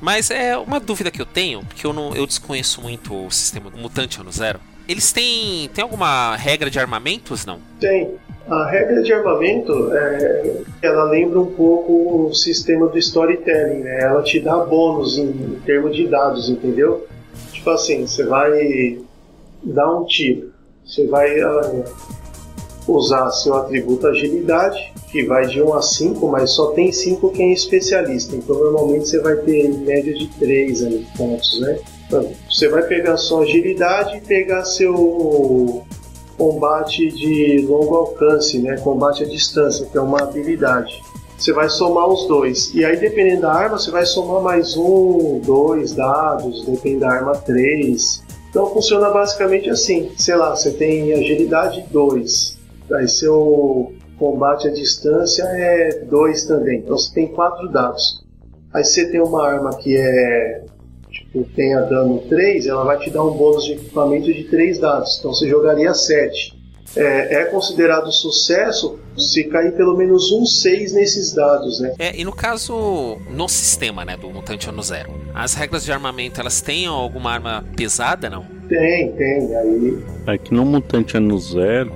Mas 0.00 0.30
é 0.30 0.56
uma 0.56 0.78
dúvida 0.78 1.10
que 1.10 1.20
eu 1.20 1.26
tenho, 1.26 1.64
porque 1.64 1.86
eu, 1.86 1.92
não, 1.92 2.14
eu 2.14 2.26
desconheço 2.26 2.80
muito 2.80 3.26
o 3.26 3.30
sistema 3.30 3.70
do 3.70 3.76
Mutante 3.76 4.20
Ano 4.20 4.30
Zero. 4.30 4.60
Eles 4.88 5.12
têm, 5.12 5.68
têm 5.74 5.82
alguma 5.82 6.34
regra 6.34 6.70
de 6.70 6.78
armamentos, 6.78 7.44
não? 7.44 7.58
Tem. 7.78 8.14
A 8.48 8.64
regra 8.70 9.02
de 9.02 9.12
armamento, 9.12 9.92
é, 9.92 10.62
ela 10.80 11.04
lembra 11.04 11.38
um 11.38 11.52
pouco 11.52 12.28
o 12.28 12.34
sistema 12.34 12.86
do 12.88 12.96
storytelling, 12.96 13.80
né? 13.80 14.00
Ela 14.00 14.22
te 14.22 14.40
dá 14.40 14.56
bônus 14.56 15.18
em, 15.18 15.26
em 15.26 15.60
termos 15.66 15.94
de 15.94 16.06
dados, 16.06 16.48
entendeu? 16.48 17.06
Tipo 17.52 17.68
assim, 17.68 18.06
você 18.06 18.24
vai 18.24 18.98
dar 19.62 19.94
um 19.94 20.06
tiro, 20.06 20.50
você 20.86 21.06
vai 21.06 21.38
uh, 21.38 21.84
usar 22.88 23.30
seu 23.32 23.54
atributo 23.56 24.06
agilidade, 24.06 24.90
que 25.10 25.24
vai 25.24 25.46
de 25.46 25.60
1 25.60 25.74
a 25.74 25.82
5, 25.82 26.28
mas 26.28 26.52
só 26.52 26.72
tem 26.72 26.90
5 26.90 27.30
quem 27.32 27.50
é 27.50 27.52
especialista. 27.52 28.34
Então 28.34 28.56
normalmente 28.56 29.08
você 29.08 29.20
vai 29.20 29.36
ter 29.36 29.68
média 29.68 30.14
de 30.14 30.26
3 30.38 30.84
aí, 30.84 31.06
pontos, 31.18 31.60
né? 31.60 31.78
Você 32.48 32.68
vai 32.68 32.82
pegar 32.82 33.16
sua 33.16 33.42
agilidade 33.42 34.16
e 34.16 34.20
pegar 34.20 34.64
seu 34.64 35.84
combate 36.36 37.10
de 37.10 37.66
longo 37.66 37.96
alcance, 37.96 38.58
né? 38.58 38.76
Combate 38.78 39.24
à 39.24 39.26
distância, 39.26 39.86
que 39.86 39.98
é 39.98 40.00
uma 40.00 40.22
habilidade. 40.22 41.02
Você 41.36 41.52
vai 41.52 41.68
somar 41.68 42.08
os 42.08 42.26
dois. 42.26 42.72
E 42.74 42.84
aí, 42.84 42.96
dependendo 42.96 43.42
da 43.42 43.52
arma, 43.52 43.78
você 43.78 43.90
vai 43.90 44.06
somar 44.06 44.42
mais 44.42 44.76
um, 44.76 45.40
dois 45.44 45.92
dados, 45.92 46.64
depende 46.64 47.00
da 47.00 47.10
arma, 47.10 47.36
três. 47.36 48.22
Então 48.50 48.66
funciona 48.72 49.10
basicamente 49.10 49.68
assim. 49.68 50.10
Sei 50.16 50.34
lá, 50.34 50.56
você 50.56 50.70
tem 50.70 51.12
agilidade 51.12 51.84
2. 51.90 52.58
Aí 52.92 53.06
seu 53.06 53.92
combate 54.18 54.68
à 54.68 54.70
distância 54.70 55.42
é 55.44 56.04
2 56.04 56.46
também. 56.46 56.80
Então 56.80 56.96
você 56.96 57.12
tem 57.12 57.28
quatro 57.28 57.68
dados. 57.68 58.24
Aí 58.72 58.84
você 58.84 59.08
tem 59.10 59.20
uma 59.20 59.46
arma 59.46 59.76
que 59.76 59.96
é 59.96 60.64
tipo, 61.32 61.48
tenha 61.54 61.80
dano 61.82 62.18
3, 62.28 62.66
ela 62.66 62.84
vai 62.84 62.98
te 62.98 63.10
dar 63.10 63.24
um 63.24 63.32
bônus 63.32 63.64
de 63.64 63.72
equipamento 63.72 64.32
de 64.32 64.44
3 64.44 64.78
dados. 64.78 65.16
Então 65.18 65.32
você 65.32 65.48
jogaria 65.48 65.94
7. 65.94 66.56
É, 66.96 67.42
é, 67.42 67.44
considerado 67.44 68.10
sucesso 68.10 68.98
se 69.16 69.44
cair 69.44 69.72
pelo 69.76 69.96
menos 69.96 70.32
um 70.32 70.46
6 70.46 70.94
nesses 70.94 71.34
dados, 71.34 71.80
né? 71.80 71.94
É, 71.98 72.18
e 72.18 72.24
no 72.24 72.32
caso, 72.32 73.18
no 73.30 73.46
sistema, 73.46 74.04
né, 74.04 74.16
do 74.16 74.30
Mutante 74.30 74.68
Ano 74.68 74.82
Zero, 74.82 75.12
as 75.34 75.54
regras 75.54 75.84
de 75.84 75.92
armamento, 75.92 76.40
elas 76.40 76.62
têm 76.62 76.86
alguma 76.86 77.30
arma 77.30 77.64
pesada, 77.76 78.30
não? 78.30 78.44
Tem, 78.68 79.12
tem, 79.12 79.54
aí... 79.54 79.98
É 80.26 80.38
que 80.38 80.52
no 80.52 80.64
Mutante 80.64 81.16
Ano 81.16 81.38
Zero, 81.38 81.92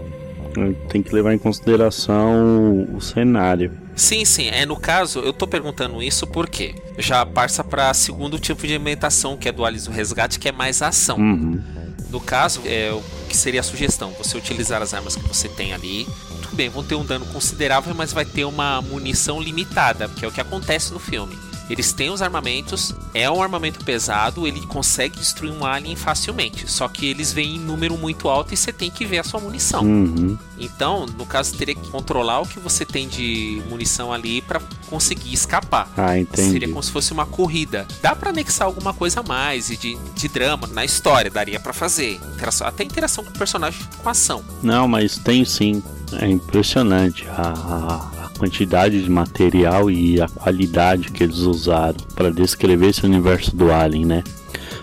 tem 0.89 1.03
que 1.03 1.15
levar 1.15 1.33
em 1.33 1.39
consideração 1.39 2.87
o 2.95 3.01
cenário. 3.01 3.73
Sim, 3.95 4.25
sim. 4.25 4.49
É 4.49 4.65
no 4.65 4.77
caso, 4.77 5.21
eu 5.21 5.33
tô 5.33 5.47
perguntando 5.47 6.03
isso 6.03 6.27
porque 6.27 6.75
já 6.99 7.25
passa 7.25 7.63
para 7.63 7.93
segundo 7.95 8.39
tipo 8.39 8.67
de 8.67 8.75
alimentação, 8.75 9.37
que 9.37 9.49
é 9.49 9.53
do 9.53 9.65
Alice 9.65 9.89
do 9.89 9.95
Resgate, 9.95 10.39
que 10.39 10.49
é 10.49 10.53
mais 10.53 10.83
ação. 10.83 11.19
Uhum. 11.19 11.63
No 12.11 12.21
caso, 12.21 12.63
é 12.67 12.93
o 12.93 13.03
que 13.29 13.37
seria 13.37 13.61
a 13.61 13.63
sugestão: 13.63 14.13
você 14.19 14.37
utilizar 14.37 14.83
as 14.83 14.93
armas 14.95 15.17
que 15.17 15.27
você 15.27 15.49
tem 15.49 15.73
ali. 15.73 16.07
Tudo 16.43 16.57
bem, 16.57 16.69
vão 16.69 16.83
ter 16.85 16.95
um 16.95 17.05
dano 17.05 17.25
considerável, 17.27 17.95
mas 17.95 18.13
vai 18.13 18.25
ter 18.25 18.45
uma 18.45 18.83
munição 18.83 19.41
limitada, 19.41 20.09
que 20.09 20.25
é 20.25 20.29
o 20.29 20.33
que 20.33 20.41
acontece 20.41 20.93
no 20.93 20.99
filme. 20.99 21.37
Eles 21.73 21.91
têm 21.91 22.11
os 22.11 22.21
armamentos, 22.21 22.95
é 23.15 23.31
um 23.31 23.43
armamento 23.43 23.83
pesado, 23.83 24.47
ele 24.47 24.61
consegue 24.67 25.19
destruir 25.19 25.51
um 25.51 25.65
alien 25.65 25.97
facilmente. 25.97 26.71
Só 26.71 26.87
que 26.87 27.07
eles 27.07 27.33
vêm 27.33 27.57
em 27.57 27.59
número 27.59 27.97
muito 27.97 28.29
alto 28.29 28.53
e 28.53 28.59
você 28.59 28.71
tem 28.75 28.91
que 28.91 29.07
ver 29.07 29.21
a 29.21 29.25
sua 29.25 29.41
munição. 29.41 29.83
Uhum. 29.83 30.37
Então, 30.59 31.07
no 31.07 31.25
caso, 31.25 31.55
teria 31.57 31.75
que 31.75 31.89
controlar 31.89 32.41
o 32.41 32.47
que 32.47 32.61
você 32.61 32.85
tem 32.85 33.09
de 33.09 33.63
munição 33.71 34.13
ali 34.13 34.43
para 34.43 34.61
conseguir 34.91 35.33
escapar. 35.33 35.91
Ah, 35.97 36.19
entendi. 36.19 36.51
Seria 36.51 36.69
como 36.69 36.83
se 36.83 36.93
fosse 36.93 37.11
uma 37.11 37.25
corrida. 37.25 37.89
Dá 38.03 38.15
para 38.15 38.29
anexar 38.29 38.67
alguma 38.67 38.93
coisa 38.93 39.21
a 39.21 39.23
mais 39.23 39.71
e 39.71 39.77
de, 39.79 39.97
de 40.15 40.29
drama 40.29 40.67
na 40.67 40.85
história, 40.85 41.31
daria 41.31 41.59
para 41.59 41.73
fazer. 41.73 42.21
Interação, 42.35 42.67
até 42.67 42.85
interação 42.85 43.25
com 43.25 43.31
o 43.31 43.39
personagem 43.39 43.81
com 44.03 44.11
ação. 44.11 44.45
Não, 44.63 44.87
mas 44.87 45.17
tem 45.17 45.43
sim. 45.43 45.83
É 46.21 46.29
impressionante 46.29 47.27
a, 47.29 48.12
quantidade 48.43 49.01
de 49.01 49.09
material 49.09 49.89
e 49.89 50.21
a 50.21 50.27
qualidade 50.27 51.13
que 51.13 51.23
eles 51.23 51.39
usaram 51.39 51.99
para 52.17 52.29
descrever 52.29 52.89
esse 52.89 53.07
universo 53.07 53.55
do 53.55 53.71
Alien, 53.71 54.05
né? 54.05 54.25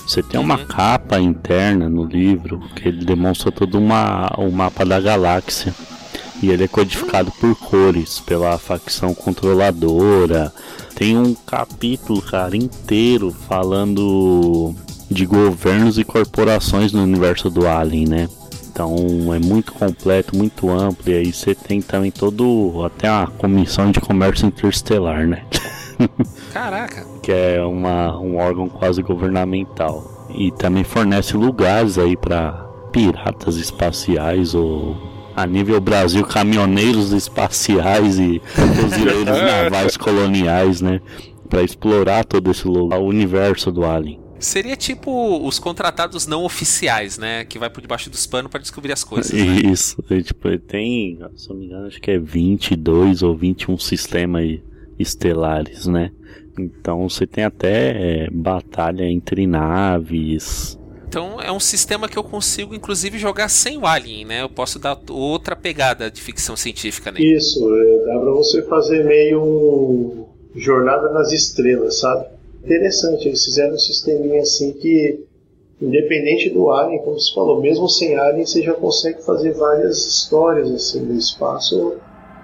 Você 0.07 0.23
tem 0.23 0.39
uma 0.39 0.57
uhum. 0.57 0.65
capa 0.65 1.19
interna 1.19 1.89
no 1.89 2.05
livro 2.05 2.61
que 2.73 2.87
ele 2.87 3.03
demonstra 3.03 3.51
todo 3.51 3.77
uma, 3.77 4.29
o 4.37 4.49
mapa 4.49 4.85
da 4.85 4.97
galáxia. 5.01 5.75
E 6.41 6.49
ele 6.49 6.63
é 6.63 6.67
codificado 6.69 7.33
por 7.33 7.53
cores, 7.53 8.21
pela 8.21 8.57
facção 8.57 9.13
controladora. 9.13 10.53
Tem 10.95 11.17
um 11.17 11.35
capítulo, 11.35 12.21
cara, 12.21 12.55
inteiro 12.55 13.35
falando 13.49 14.73
de 15.11 15.25
governos 15.25 15.99
e 15.99 16.05
corporações 16.05 16.93
no 16.93 17.03
universo 17.03 17.49
do 17.49 17.67
Alien, 17.67 18.07
né? 18.07 18.29
Então 18.79 19.33
é 19.33 19.39
muito 19.39 19.73
completo, 19.73 20.37
muito 20.37 20.69
amplo. 20.69 21.11
E 21.11 21.13
aí 21.13 21.33
você 21.33 21.53
tem 21.53 21.81
também 21.81 22.11
todo. 22.11 22.81
até 22.85 23.09
a 23.09 23.27
comissão 23.27 23.91
de 23.91 23.99
comércio 23.99 24.47
interestelar, 24.47 25.27
né? 25.27 25.43
Caraca! 26.53 27.05
que 27.21 27.29
é 27.29 27.61
uma, 27.61 28.17
um 28.17 28.37
órgão 28.37 28.69
quase 28.69 29.01
governamental. 29.01 30.29
E 30.33 30.49
também 30.51 30.85
fornece 30.85 31.35
lugares 31.35 31.97
aí 31.97 32.15
para 32.15 32.53
piratas 32.93 33.57
espaciais 33.57 34.55
ou 34.55 34.95
a 35.35 35.45
nível 35.45 35.81
Brasil, 35.81 36.25
caminhoneiros 36.25 37.11
espaciais 37.11 38.17
e 38.17 38.41
fuzileiros 38.45 39.25
navais 39.43 39.97
coloniais, 39.97 40.79
né? 40.79 41.01
Para 41.49 41.63
explorar 41.63 42.23
todo 42.23 42.49
esse 42.49 42.65
lugar, 42.65 42.97
o 42.97 43.07
universo 43.07 43.73
do 43.73 43.85
Alien. 43.85 44.28
Seria 44.39 44.75
tipo 44.75 45.45
os 45.45 45.59
contratados 45.59 46.25
não 46.25 46.43
oficiais, 46.43 47.17
né? 47.17 47.45
Que 47.45 47.59
vai 47.59 47.69
por 47.69 47.81
debaixo 47.81 48.09
dos 48.09 48.25
panos 48.25 48.49
para 48.49 48.61
descobrir 48.61 48.93
as 48.93 49.03
coisas. 49.03 49.31
Né? 49.31 49.59
Isso. 49.69 50.03
Né? 50.09 50.21
tipo, 50.21 50.57
tem, 50.59 51.19
se 51.35 51.49
não 51.49 51.57
me 51.57 51.65
engano, 51.65 51.87
acho 51.87 52.01
que 52.01 52.11
é 52.11 52.17
22 52.17 53.21
ou 53.21 53.35
21 53.35 53.77
sistemas 53.77 54.59
estelares, 54.97 55.85
né? 55.85 56.11
Então 56.57 57.07
você 57.07 57.25
tem 57.25 57.43
até 57.43 58.25
é, 58.25 58.29
batalha 58.29 59.03
entre 59.03 59.45
naves. 59.45 60.77
Então 61.07 61.41
é 61.41 61.51
um 61.51 61.59
sistema 61.59 62.07
que 62.07 62.17
eu 62.17 62.23
consigo, 62.23 62.75
inclusive, 62.75 63.17
jogar 63.17 63.49
sem 63.49 63.77
o 63.77 63.85
Alien, 63.87 64.25
né? 64.25 64.41
Eu 64.43 64.49
posso 64.49 64.77
dar 64.77 64.99
outra 65.09 65.55
pegada 65.55 66.11
de 66.11 66.21
ficção 66.21 66.55
científica 66.55 67.11
nele. 67.11 67.35
Isso, 67.35 67.59
é, 67.75 68.05
dá 68.05 68.19
pra 68.19 68.31
você 68.31 68.61
fazer 68.63 69.03
meio 69.05 70.27
jornada 70.55 71.09
nas 71.11 71.31
estrelas, 71.31 71.99
sabe? 71.99 72.25
Interessante, 72.63 73.27
eles 73.27 73.43
fizeram 73.45 73.75
um 73.75 73.79
sisteminha 73.79 74.41
assim 74.41 74.73
que, 74.73 75.25
independente 75.81 76.49
do 76.49 76.71
Alien, 76.71 77.01
como 77.03 77.19
você 77.19 77.33
falou, 77.33 77.61
mesmo 77.61 77.87
sem 77.89 78.17
Alien, 78.17 78.45
você 78.45 78.61
já 78.61 78.73
consegue 78.73 79.23
fazer 79.23 79.53
várias 79.53 80.05
histórias 80.05 80.69
assim 80.71 81.01
no 81.01 81.17
espaço 81.17 81.99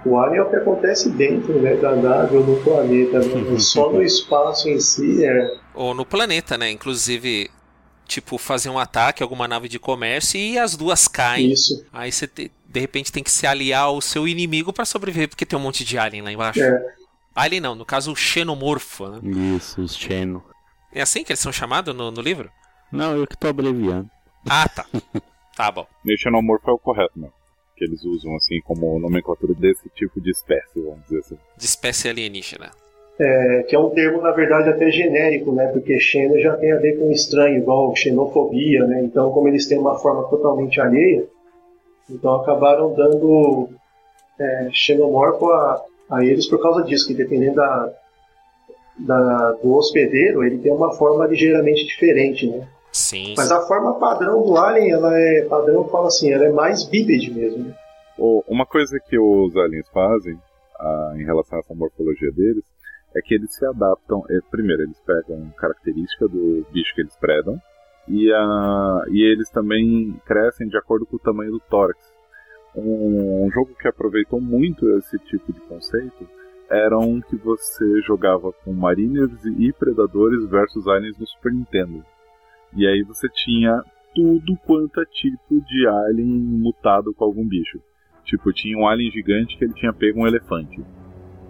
o 0.05 0.19
Alien 0.19 0.37
é 0.37 0.43
o 0.43 0.49
que 0.49 0.55
acontece 0.55 1.09
dentro 1.09 1.59
né, 1.59 1.75
da 1.77 1.95
nave 1.95 2.37
ou 2.37 2.45
no 2.45 2.63
planeta, 2.63 3.19
né? 3.19 3.57
só 3.59 3.91
no 3.91 4.03
espaço 4.03 4.69
em 4.69 4.79
si 4.79 5.25
é. 5.25 5.57
Ou 5.73 5.95
no 5.95 6.05
planeta, 6.05 6.57
né? 6.57 6.69
Inclusive, 6.69 7.49
tipo, 8.07 8.37
fazer 8.37 8.69
um 8.69 8.77
ataque 8.77 9.23
a 9.23 9.25
alguma 9.25 9.47
nave 9.47 9.67
de 9.67 9.79
comércio 9.79 10.39
e 10.39 10.59
as 10.59 10.77
duas 10.77 11.07
caem. 11.07 11.51
Isso. 11.51 11.83
Aí 11.91 12.11
você 12.11 12.27
te, 12.27 12.51
de 12.69 12.79
repente 12.79 13.11
tem 13.11 13.23
que 13.23 13.31
se 13.31 13.47
aliar 13.47 13.85
ao 13.85 13.99
seu 13.99 14.27
inimigo 14.27 14.71
para 14.71 14.85
sobreviver, 14.85 15.27
porque 15.27 15.45
tem 15.45 15.57
um 15.57 15.61
monte 15.61 15.83
de 15.83 15.97
alien 15.97 16.21
lá 16.21 16.31
embaixo. 16.31 16.61
É. 16.61 16.85
Alien 17.35 17.61
não, 17.61 17.75
no 17.75 17.85
caso 17.85 18.11
o 18.11 18.15
xenomorfo, 18.15 19.07
né? 19.09 19.19
Isso, 19.55 19.81
os 19.81 19.95
xeno. 19.95 20.43
É 20.93 21.01
assim 21.01 21.23
que 21.23 21.31
eles 21.31 21.41
são 21.41 21.51
chamados 21.51 21.93
no, 21.93 22.09
no 22.09 22.21
livro? 22.21 22.49
Não, 22.91 23.15
eu 23.15 23.27
que 23.27 23.37
tô 23.37 23.47
abreviando. 23.47 24.09
Ah, 24.49 24.69
tá. 24.69 24.85
tá 25.55 25.71
bom. 25.71 25.85
E 26.05 26.17
xenomorfo 26.17 26.69
é 26.69 26.73
o 26.73 26.79
correto, 26.79 27.19
meu 27.19 27.31
que 27.75 27.83
eles 27.83 28.03
usam 28.03 28.35
assim 28.35 28.59
como 28.63 28.99
nomenclatura 28.99 29.53
desse 29.53 29.89
tipo 29.89 30.21
de 30.21 30.31
espécie, 30.31 30.79
vamos 30.79 31.03
dizer 31.03 31.19
assim. 31.19 31.37
De 31.57 31.65
espécie 31.65 32.09
alienígena. 32.09 32.71
É, 33.19 33.63
que 33.63 33.75
é 33.75 33.79
um 33.79 33.89
termo, 33.91 34.21
na 34.21 34.31
verdade, 34.31 34.69
até 34.69 34.89
genérico, 34.91 35.51
né? 35.51 35.67
Porque 35.67 35.99
xeno 35.99 36.39
já 36.39 36.55
tem 36.57 36.71
a 36.71 36.77
ver 36.77 36.97
com 36.97 37.11
estranho, 37.11 37.57
igual 37.57 37.95
xenofobia, 37.95 38.85
né? 38.85 39.03
Então, 39.03 39.31
como 39.31 39.47
eles 39.47 39.67
têm 39.67 39.77
uma 39.77 39.97
forma 39.99 40.23
totalmente 40.29 40.81
alheia, 40.81 41.25
então 42.09 42.35
acabaram 42.35 42.93
dando 42.93 43.69
é, 44.39 44.69
xenomorfo 44.73 45.49
a, 45.49 45.81
a 46.09 46.23
eles 46.23 46.47
por 46.47 46.61
causa 46.61 46.83
disso, 46.83 47.07
que 47.07 47.13
dependendo 47.13 47.55
da, 47.55 47.93
da, 48.97 49.51
do 49.53 49.73
hospedeiro, 49.73 50.43
ele 50.43 50.59
tem 50.59 50.71
uma 50.71 50.93
forma 50.93 51.25
ligeiramente 51.27 51.85
diferente, 51.85 52.47
né? 52.47 52.67
Sim. 52.91 53.33
Mas 53.35 53.51
a 53.51 53.61
forma 53.61 53.99
padrão 53.99 54.41
do 54.41 54.57
Alien, 54.57 54.91
ela 54.91 55.19
é 55.19 55.45
padrão, 55.49 55.87
fala 55.89 56.07
assim, 56.07 56.31
ela 56.31 56.45
é 56.45 56.51
mais 56.51 56.83
bípede 56.85 57.29
mesmo. 57.33 57.65
Né? 57.65 57.75
Uma 58.17 58.65
coisa 58.65 58.97
que 59.09 59.19
os 59.19 59.55
aliens 59.57 59.89
fazem 59.89 60.39
ah, 60.79 61.13
em 61.17 61.25
relação 61.25 61.57
a 61.57 61.59
essa 61.59 61.75
morfologia 61.75 62.31
deles 62.31 62.63
é 63.13 63.21
que 63.21 63.33
eles 63.33 63.53
se 63.53 63.65
adaptam. 63.65 64.23
É, 64.29 64.39
primeiro, 64.49 64.83
eles 64.83 64.97
pegam 65.05 65.51
característica 65.57 66.27
do 66.29 66.65
bicho 66.71 66.95
que 66.95 67.01
eles 67.01 67.15
predam 67.17 67.59
e, 68.07 68.31
a, 68.31 69.01
e 69.09 69.21
eles 69.23 69.49
também 69.49 70.15
crescem 70.25 70.67
de 70.67 70.77
acordo 70.77 71.05
com 71.05 71.17
o 71.17 71.19
tamanho 71.19 71.51
do 71.51 71.59
tórax. 71.59 71.99
Um, 72.75 73.45
um 73.45 73.51
jogo 73.51 73.73
que 73.79 73.87
aproveitou 73.87 74.41
muito 74.41 74.89
esse 74.97 75.17
tipo 75.19 75.53
de 75.53 75.59
conceito 75.61 76.27
era 76.69 76.97
um 76.97 77.21
que 77.21 77.35
você 77.35 78.01
jogava 78.01 78.51
com 78.51 78.73
Mariners 78.73 79.45
e 79.45 79.71
Predadores 79.73 80.45
versus 80.49 80.87
Aliens 80.87 81.17
no 81.17 81.27
Super 81.27 81.53
Nintendo. 81.53 82.03
E 82.75 82.87
aí 82.87 83.03
você 83.03 83.29
tinha 83.29 83.83
tudo 84.13 84.57
quanto 84.65 84.99
é 85.01 85.05
tipo 85.05 85.61
de 85.61 85.87
alien 85.87 86.27
mutado 86.27 87.13
com 87.13 87.25
algum 87.25 87.47
bicho. 87.47 87.79
Tipo, 88.23 88.51
tinha 88.51 88.77
um 88.77 88.87
alien 88.87 89.11
gigante 89.11 89.57
que 89.57 89.65
ele 89.65 89.73
tinha 89.73 89.93
pego 89.93 90.21
um 90.21 90.27
elefante. 90.27 90.81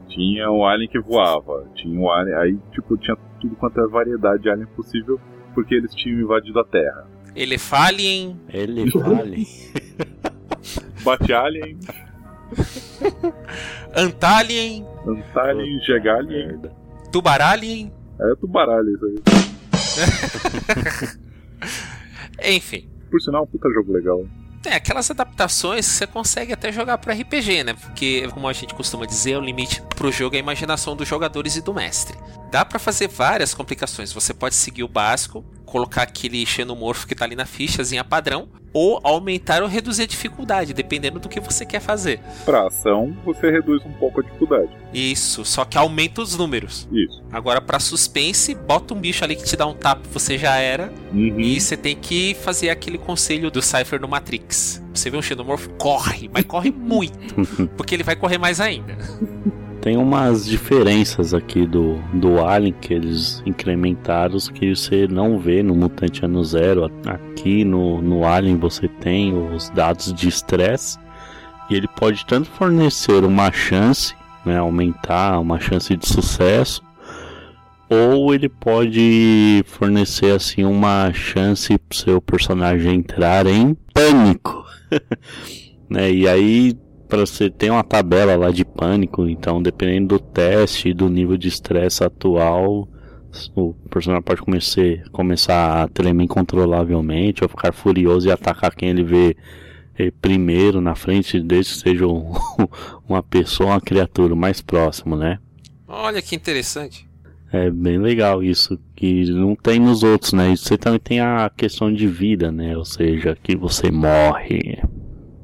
Tinha 0.09 0.51
um 0.51 0.65
alien 0.65 0.89
que 0.89 0.99
voava. 0.99 1.69
Tinha 1.75 1.97
um 1.97 2.11
alien. 2.11 2.35
Aí, 2.35 2.57
tipo, 2.71 2.97
tinha 2.97 3.15
tudo 3.39 3.55
quanto 3.55 3.79
é 3.79 3.87
variedade 3.87 4.43
de 4.43 4.49
alien 4.49 4.67
possível, 4.75 5.19
porque 5.53 5.75
eles 5.75 5.93
tinham 5.95 6.19
invadido 6.19 6.59
a 6.59 6.65
Terra. 6.65 7.07
Elefalien. 7.35 8.39
Elefalien. 8.53 9.45
Bate-alien. 11.05 11.77
Antalien. 13.95 14.85
Antalien, 15.07 15.79
Gegalien. 15.85 16.61
Tubaralien. 17.11 17.93
É 18.19 18.35
tubaralien 18.35 18.95
isso 18.95 19.05
aí. 19.05 19.21
Enfim. 22.55 22.89
Por 23.11 23.21
sinal, 23.21 23.43
um 23.43 23.47
puta 23.47 23.69
jogo 23.71 23.93
legal. 23.93 24.25
Tem 24.63 24.73
aquelas 24.73 25.11
adaptações 25.11 25.87
que 25.87 25.93
você 25.93 26.07
consegue 26.07 26.51
até 26.51 26.71
jogar 26.71 26.97
para 26.97 27.13
RPG, 27.13 27.63
né? 27.63 27.75
Porque, 27.75 28.27
como 28.29 28.47
a 28.47 28.53
gente 28.53 28.73
costuma 28.73 29.05
dizer, 29.05 29.37
o 29.37 29.41
limite 29.41 29.79
pro 29.95 30.11
jogo 30.11 30.35
é 30.35 30.39
a 30.39 30.41
imaginação 30.41 30.95
dos 30.95 31.07
jogadores 31.07 31.55
e 31.55 31.61
do 31.61 31.71
mestre. 31.71 32.17
Dá 32.49 32.65
para 32.65 32.79
fazer 32.79 33.07
várias 33.07 33.53
complicações. 33.53 34.11
Você 34.11 34.33
pode 34.33 34.55
seguir 34.55 34.83
o 34.83 34.87
básico, 34.87 35.45
colocar 35.67 36.01
aquele 36.01 36.43
xenomorfo 36.47 37.05
que 37.05 37.13
tá 37.13 37.25
ali 37.25 37.35
na 37.35 37.45
fichazinha 37.45 38.03
padrão, 38.03 38.49
ou 38.75 38.99
aumentar 39.03 39.63
ou 39.63 39.69
reduzir 39.69 40.03
a 40.03 40.05
dificuldade, 40.05 40.73
dependendo 40.73 41.17
do 41.17 41.29
que 41.29 41.39
você 41.39 41.65
quer 41.65 41.79
fazer. 41.79 42.19
Pra 42.43 42.67
ação, 42.67 43.15
você 43.23 43.49
reduz 43.49 43.81
um 43.85 43.91
pouco 43.93 44.19
a 44.19 44.23
dificuldade. 44.23 44.67
Isso, 44.93 45.45
só 45.45 45.63
que 45.63 45.77
aumenta 45.77 46.21
os 46.21 46.37
números. 46.37 46.85
Isso. 46.91 47.23
Agora, 47.31 47.61
para 47.61 47.79
suspense, 47.79 48.53
bota 48.53 48.93
um 48.93 48.99
bicho 48.99 49.23
ali 49.23 49.37
que 49.37 49.45
te 49.45 49.55
dá 49.55 49.65
um 49.65 49.73
tapa, 49.73 50.01
você 50.11 50.37
já 50.37 50.57
era. 50.57 50.91
Uhum. 51.13 51.39
E 51.39 51.61
você 51.61 51.77
tem 51.77 51.95
que 51.95 52.33
fazer 52.33 52.69
aquele 52.69 52.97
conselho 52.97 53.49
do 53.49 53.61
Cypher 53.61 54.01
no 54.01 54.09
Matrix. 54.09 54.83
Você 54.93 55.09
vê 55.09 55.15
um 55.15 55.21
xenomorfo, 55.21 55.69
corre, 55.77 56.29
mas 56.33 56.43
corre 56.43 56.69
muito, 56.69 57.33
porque 57.77 57.95
ele 57.95 58.03
vai 58.03 58.17
correr 58.17 58.37
mais 58.37 58.59
ainda. 58.59 58.97
Tem 59.85 59.97
umas 59.97 60.47
diferenças 60.47 61.31
aqui 61.31 61.63
do, 61.63 62.01
do 62.11 62.43
Alien 62.43 62.73
que 62.81 62.91
eles 62.91 63.43
incrementaram 63.45 64.35
que 64.51 64.75
você 64.75 65.07
não 65.07 65.37
vê 65.37 65.61
no 65.61 65.75
Mutante 65.75 66.25
Ano 66.25 66.43
Zero. 66.43 66.91
Aqui 67.05 67.63
no, 67.63 68.01
no 68.01 68.25
Alien 68.25 68.57
você 68.57 68.87
tem 68.87 69.31
os 69.31 69.69
dados 69.69 70.11
de 70.11 70.27
estresse 70.27 70.97
e 71.69 71.75
ele 71.75 71.87
pode 71.87 72.25
tanto 72.25 72.49
fornecer 72.49 73.23
uma 73.23 73.51
chance, 73.51 74.15
né, 74.43 74.57
aumentar 74.57 75.39
uma 75.39 75.59
chance 75.59 75.95
de 75.95 76.07
sucesso, 76.07 76.81
ou 77.87 78.33
ele 78.33 78.49
pode 78.49 79.63
fornecer 79.67 80.31
assim 80.31 80.65
uma 80.65 81.13
chance 81.13 81.77
para 81.77 81.95
seu 81.95 82.19
personagem 82.19 82.95
entrar 82.95 83.45
em 83.45 83.77
pânico. 83.93 84.65
né? 85.87 86.11
E 86.11 86.27
aí 86.27 86.75
para 87.07 87.25
você 87.25 87.49
ter 87.49 87.69
uma 87.69 87.83
tabela 87.83 88.35
lá 88.35 88.51
de 88.51 88.65
pânico, 88.65 89.27
então 89.27 89.61
dependendo 89.61 90.17
do 90.17 90.19
teste 90.19 90.89
e 90.89 90.93
do 90.93 91.09
nível 91.09 91.37
de 91.37 91.47
estresse 91.47 92.03
atual, 92.03 92.87
o 93.55 93.73
personagem 93.89 94.23
pode 94.23 94.41
começar, 94.41 94.81
começar 95.11 95.83
a 95.83 95.87
tremer 95.87 96.23
incontrolavelmente 96.23 97.43
ou 97.43 97.49
ficar 97.49 97.73
furioso 97.73 98.27
e 98.27 98.31
atacar 98.31 98.73
quem 98.75 98.89
ele 98.89 99.03
vê 99.03 99.35
eh, 99.97 100.11
primeiro 100.21 100.79
na 100.81 100.95
frente, 100.95 101.39
desde 101.39 101.73
que 101.73 101.79
seja 101.79 102.07
um, 102.07 102.33
uma 103.07 103.21
pessoa, 103.21 103.71
uma 103.71 103.81
criatura 103.81 104.35
mais 104.35 104.61
próximo, 104.61 105.15
né? 105.15 105.39
Olha 105.87 106.21
que 106.21 106.35
interessante. 106.35 107.07
É 107.51 107.69
bem 107.69 107.97
legal 107.97 108.43
isso, 108.43 108.77
que 108.95 109.29
não 109.31 109.55
tem 109.55 109.79
nos 109.79 110.03
outros, 110.03 110.33
né? 110.33 110.51
E 110.51 110.57
você 110.57 110.77
também 110.77 110.99
tem 110.99 111.19
a 111.19 111.49
questão 111.55 111.93
de 111.93 112.07
vida, 112.07 112.51
né? 112.51 112.75
Ou 112.75 112.83
seja, 112.83 113.37
que 113.41 113.55
você 113.55 113.91
morre. 113.91 114.79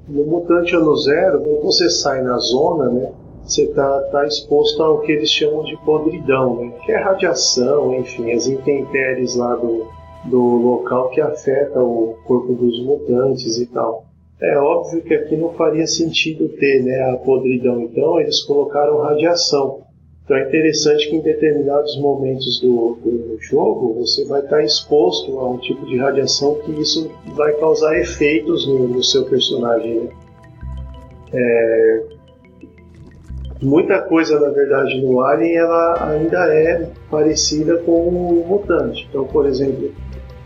No 0.08 0.26
Mutante 0.26 0.76
Ano 0.76 0.96
Zero, 0.98 1.42
quando 1.42 1.62
você 1.62 1.90
sai 1.90 2.22
na 2.22 2.38
zona, 2.38 2.90
né? 2.90 3.12
Você 3.44 3.68
tá, 3.68 4.02
tá 4.12 4.26
exposto 4.26 4.82
ao 4.82 5.02
que 5.02 5.12
eles 5.12 5.30
chamam 5.30 5.64
de 5.64 5.76
podridão, 5.78 6.56
né? 6.56 6.74
Que 6.86 6.92
é 6.92 6.98
radiação, 6.98 7.94
enfim, 7.96 8.32
as 8.32 8.48
intempéries 8.48 9.36
lá 9.36 9.56
do, 9.56 9.88
do 10.26 10.40
local 10.40 11.10
que 11.10 11.22
afeta 11.22 11.82
o 11.82 12.16
corpo 12.26 12.54
dos 12.54 12.84
mutantes 12.84 13.58
e 13.58 13.66
tal. 13.66 14.06
É 14.42 14.58
óbvio 14.58 15.04
que 15.04 15.14
aqui 15.14 15.38
não 15.38 15.54
faria 15.54 15.86
sentido 15.86 16.50
ter 16.50 16.84
né, 16.84 17.12
a 17.12 17.18
podridão, 17.18 17.82
então 17.82 18.20
eles 18.20 18.42
colocaram 18.42 19.02
radiação. 19.02 19.82
Então 20.23 20.38
é 20.38 20.47
interessante 20.47 21.10
que 21.10 21.15
em 21.15 21.21
determinados 21.21 21.97
momentos 21.99 22.60
do, 22.62 22.97
do 23.03 23.38
jogo 23.41 23.95
você 23.95 24.23
vai 24.25 24.41
estar 24.41 24.63
exposto 24.63 25.39
a 25.39 25.49
um 25.49 25.57
tipo 25.57 25.86
de 25.86 25.97
radiação 25.97 26.55
que 26.63 26.71
isso 26.79 27.12
vai 27.36 27.53
causar 27.53 27.97
efeitos 27.97 28.67
no, 28.67 28.88
no 28.88 29.03
seu 29.03 29.25
personagem. 29.25 30.01
Né? 30.01 30.10
É, 31.34 32.03
muita 33.62 34.01
coisa, 34.01 34.39
na 34.39 34.49
verdade, 34.49 35.01
no 35.01 35.21
Alien 35.21 35.55
ela 35.55 36.12
ainda 36.12 36.53
é 36.53 36.89
parecida 37.10 37.77
com 37.79 38.07
o 38.07 38.45
Mutante. 38.47 39.07
Então, 39.10 39.25
por 39.25 39.45
exemplo, 39.47 39.91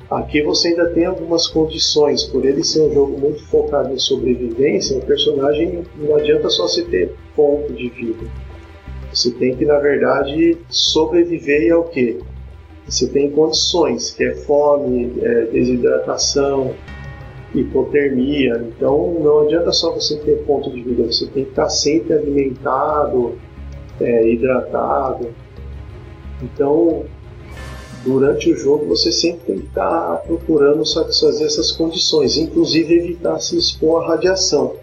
aqui 0.09 0.41
você 0.41 0.69
ainda 0.69 0.89
tem 0.91 1.05
algumas 1.05 1.47
condições. 1.47 2.23
Por 2.23 2.45
ele 2.45 2.63
ser 2.63 2.81
um 2.81 2.93
jogo 2.93 3.17
muito 3.19 3.43
focado 3.47 3.93
em 3.93 3.99
sobrevivência, 3.99 4.97
o 4.97 5.05
personagem 5.05 5.83
não 5.97 6.15
adianta 6.15 6.49
só 6.49 6.67
se 6.67 6.85
ter 6.85 7.13
ponto 7.35 7.73
de 7.73 7.89
vida. 7.89 8.44
Você 9.15 9.31
tem 9.31 9.55
que, 9.55 9.63
na 9.63 9.79
verdade, 9.79 10.57
sobreviver 10.67 11.61
e 11.61 11.69
é 11.69 11.83
quê? 11.83 12.19
Você 12.85 13.07
tem 13.07 13.31
condições, 13.31 14.11
que 14.11 14.25
é 14.25 14.35
fome, 14.35 15.13
é 15.21 15.45
desidratação, 15.45 16.75
hipotermia. 17.53 18.61
Então 18.67 19.17
não 19.23 19.43
adianta 19.43 19.71
só 19.71 19.93
você 19.93 20.17
ter 20.17 20.43
ponto 20.43 20.69
de 20.69 20.83
vida, 20.83 21.03
você 21.03 21.27
tem 21.27 21.45
que 21.45 21.51
estar 21.51 21.69
sempre 21.69 22.13
alimentado, 22.13 23.35
é, 24.01 24.29
hidratado. 24.29 25.29
Então, 26.43 27.05
durante 28.03 28.51
o 28.51 28.57
jogo 28.57 28.85
você 28.85 29.13
sempre 29.13 29.45
tem 29.45 29.59
que 29.59 29.67
estar 29.67 30.17
procurando 30.27 30.85
satisfazer 30.85 31.47
essas 31.47 31.71
condições, 31.71 32.37
inclusive 32.37 32.93
evitar 32.93 33.39
se 33.39 33.57
expor 33.57 34.03
à 34.03 34.07
radiação. 34.09 34.75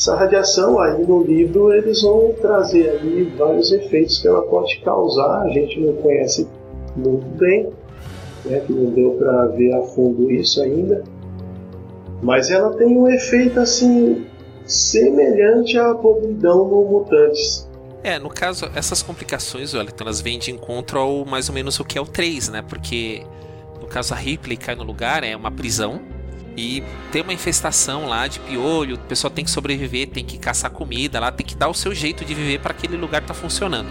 Essa 0.00 0.16
radiação 0.16 0.80
aí 0.80 1.04
no 1.06 1.22
livro 1.22 1.74
eles 1.74 2.00
vão 2.00 2.32
trazer 2.40 2.88
ali 2.88 3.24
vários 3.36 3.70
efeitos 3.70 4.16
que 4.16 4.26
ela 4.26 4.40
pode 4.40 4.80
causar, 4.80 5.42
a 5.42 5.50
gente 5.50 5.78
não 5.78 5.92
conhece 5.92 6.48
muito 6.96 7.26
bem, 7.36 7.68
né, 8.46 8.60
que 8.60 8.72
não 8.72 8.90
deu 8.92 9.10
para 9.18 9.48
ver 9.48 9.74
a 9.74 9.82
fundo 9.82 10.30
isso 10.30 10.62
ainda, 10.62 11.04
mas 12.22 12.50
ela 12.50 12.72
tem 12.78 12.96
um 12.96 13.10
efeito 13.10 13.60
assim 13.60 14.24
semelhante 14.64 15.76
à 15.76 15.94
podridão 15.94 16.66
no 16.66 16.82
Mutantes. 16.86 17.68
É, 18.02 18.18
no 18.18 18.30
caso, 18.30 18.70
essas 18.74 19.02
complicações, 19.02 19.74
Wellington, 19.74 20.02
elas 20.04 20.22
vêm 20.22 20.38
de 20.38 20.50
encontro 20.50 20.98
ao 20.98 21.26
mais 21.26 21.50
ou 21.50 21.54
menos 21.54 21.78
o 21.78 21.84
que 21.84 21.98
é 21.98 22.00
o 22.00 22.06
3, 22.06 22.48
né? 22.48 22.62
Porque 22.66 23.22
no 23.78 23.86
caso 23.86 24.14
a 24.14 24.16
Ripley 24.16 24.56
cai 24.56 24.74
no 24.74 24.82
lugar, 24.82 25.22
é 25.22 25.36
uma 25.36 25.50
prisão. 25.50 26.00
E 26.56 26.82
tem 27.12 27.22
uma 27.22 27.32
infestação 27.32 28.06
lá 28.06 28.26
de 28.26 28.40
piolho, 28.40 28.96
o 28.96 28.98
pessoal 28.98 29.30
tem 29.30 29.44
que 29.44 29.50
sobreviver, 29.50 30.08
tem 30.08 30.24
que 30.24 30.38
caçar 30.38 30.70
comida 30.70 31.20
lá, 31.20 31.30
tem 31.30 31.46
que 31.46 31.54
dar 31.54 31.68
o 31.68 31.74
seu 31.74 31.94
jeito 31.94 32.24
de 32.24 32.34
viver 32.34 32.60
para 32.60 32.72
aquele 32.72 32.96
lugar 32.96 33.24
tá 33.24 33.34
funcionando. 33.34 33.88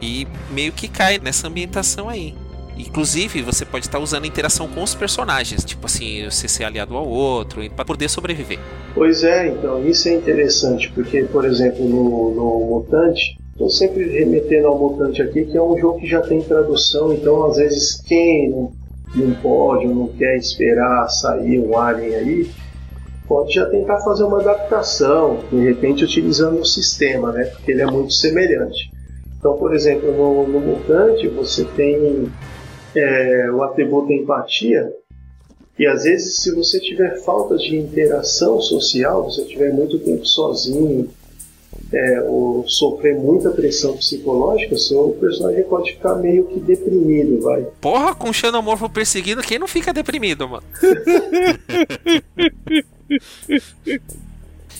E 0.00 0.26
meio 0.50 0.72
que 0.72 0.88
cai 0.88 1.18
nessa 1.18 1.48
ambientação 1.48 2.08
aí. 2.08 2.34
Inclusive, 2.78 3.40
você 3.40 3.64
pode 3.64 3.86
estar 3.86 3.98
usando 3.98 4.26
interação 4.26 4.68
com 4.68 4.82
os 4.82 4.94
personagens, 4.94 5.64
tipo 5.64 5.86
assim, 5.86 6.24
você 6.24 6.46
ser 6.46 6.64
aliado 6.64 6.94
ao 6.94 7.08
outro, 7.08 7.68
para 7.70 7.84
poder 7.86 8.08
sobreviver. 8.08 8.58
Pois 8.94 9.24
é, 9.24 9.48
então, 9.48 9.86
isso 9.88 10.08
é 10.08 10.14
interessante, 10.14 10.92
porque, 10.94 11.22
por 11.24 11.46
exemplo, 11.46 11.88
no, 11.88 12.34
no 12.34 12.66
Mutante, 12.66 13.38
Estou 13.56 13.70
sempre 13.70 14.04
remetendo 14.06 14.68
ao 14.68 14.78
Mutante 14.78 15.22
aqui, 15.22 15.46
que 15.46 15.56
é 15.56 15.62
um 15.62 15.78
jogo 15.78 15.98
que 15.98 16.06
já 16.06 16.20
tem 16.20 16.42
tradução, 16.42 17.14
então 17.14 17.42
às 17.46 17.56
vezes 17.56 17.98
quem 18.02 18.68
não, 19.16 19.34
pode 19.34 19.86
ou 19.86 19.94
não 19.94 20.08
quer 20.08 20.36
esperar 20.36 21.08
sair 21.08 21.58
um 21.58 21.76
Alien 21.76 22.14
aí, 22.14 22.50
pode 23.26 23.54
já 23.54 23.66
tentar 23.66 23.98
fazer 24.00 24.24
uma 24.24 24.40
adaptação, 24.40 25.40
de 25.50 25.58
repente 25.58 26.04
utilizando 26.04 26.60
o 26.60 26.64
sistema, 26.64 27.32
né? 27.32 27.44
Porque 27.44 27.72
ele 27.72 27.82
é 27.82 27.86
muito 27.86 28.12
semelhante. 28.12 28.90
Então, 29.38 29.56
por 29.56 29.74
exemplo, 29.74 30.12
no, 30.12 30.46
no 30.46 30.60
Mutante 30.60 31.28
você 31.28 31.64
tem 31.64 32.30
é, 32.94 33.50
o 33.50 33.62
atributo 33.62 34.12
empatia, 34.12 34.92
e 35.78 35.86
às 35.86 36.04
vezes 36.04 36.38
se 36.38 36.54
você 36.54 36.80
tiver 36.80 37.22
falta 37.22 37.56
de 37.56 37.76
interação 37.76 38.60
social, 38.60 39.24
você 39.24 39.44
tiver 39.44 39.72
muito 39.72 39.98
tempo 39.98 40.24
sozinho, 40.24 41.10
é, 41.92 42.22
ou 42.22 42.66
sofrer 42.66 43.14
muita 43.14 43.50
pressão 43.50 43.94
psicológica, 43.96 44.76
seu 44.76 45.10
personagem 45.20 45.62
pode 45.64 45.92
ficar 45.92 46.14
meio 46.16 46.46
que 46.46 46.58
deprimido, 46.60 47.42
vai. 47.42 47.66
Porra, 47.80 48.14
com 48.14 48.30
o 48.30 48.34
xenomorfo 48.34 48.88
perseguido, 48.88 49.42
quem 49.42 49.58
não 49.58 49.68
fica 49.68 49.92
deprimido, 49.92 50.48
mano? 50.48 50.64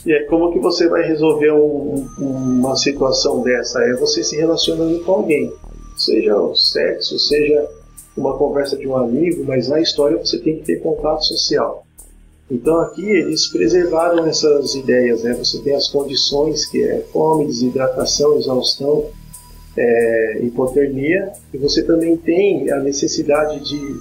e 0.04 0.12
é 0.12 0.24
como 0.24 0.52
que 0.52 0.58
você 0.58 0.88
vai 0.88 1.02
resolver 1.02 1.52
um, 1.52 2.08
uma 2.18 2.74
situação 2.76 3.42
dessa? 3.42 3.80
É 3.82 3.94
você 3.94 4.24
se 4.24 4.36
relacionando 4.36 5.00
com 5.00 5.12
alguém. 5.12 5.52
Seja 5.96 6.36
o 6.36 6.54
sexo, 6.54 7.18
seja 7.18 7.66
uma 8.16 8.36
conversa 8.36 8.76
de 8.76 8.86
um 8.88 8.96
amigo, 8.96 9.44
mas 9.46 9.68
na 9.68 9.80
história 9.80 10.16
você 10.16 10.38
tem 10.38 10.58
que 10.58 10.64
ter 10.64 10.80
contato 10.80 11.24
social. 11.24 11.85
Então 12.50 12.80
aqui 12.80 13.04
eles 13.04 13.48
preservaram 13.48 14.24
essas 14.26 14.74
ideias, 14.74 15.22
né? 15.22 15.34
Você 15.34 15.58
tem 15.62 15.74
as 15.74 15.88
condições 15.88 16.66
que 16.66 16.82
é 16.82 17.00
fome, 17.12 17.46
desidratação, 17.46 18.38
exaustão, 18.38 19.06
é, 19.76 20.40
hipotermia, 20.42 21.32
e 21.52 21.58
você 21.58 21.82
também 21.82 22.16
tem 22.16 22.70
a 22.70 22.78
necessidade 22.78 23.60
de 23.68 23.98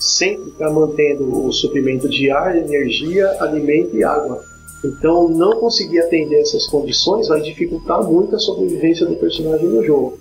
sempre 0.00 0.50
estar 0.50 0.70
mantendo 0.70 1.46
o 1.46 1.52
suprimento 1.52 2.08
de 2.08 2.30
ar, 2.30 2.56
energia, 2.56 3.30
alimento 3.40 3.96
e 3.96 4.04
água. 4.04 4.42
Então 4.84 5.28
não 5.28 5.58
conseguir 5.58 6.00
atender 6.00 6.40
essas 6.40 6.66
condições 6.66 7.28
vai 7.28 7.40
dificultar 7.40 8.02
muito 8.04 8.36
a 8.36 8.38
sobrevivência 8.38 9.06
do 9.06 9.16
personagem 9.16 9.68
no 9.68 9.84
jogo. 9.84 10.18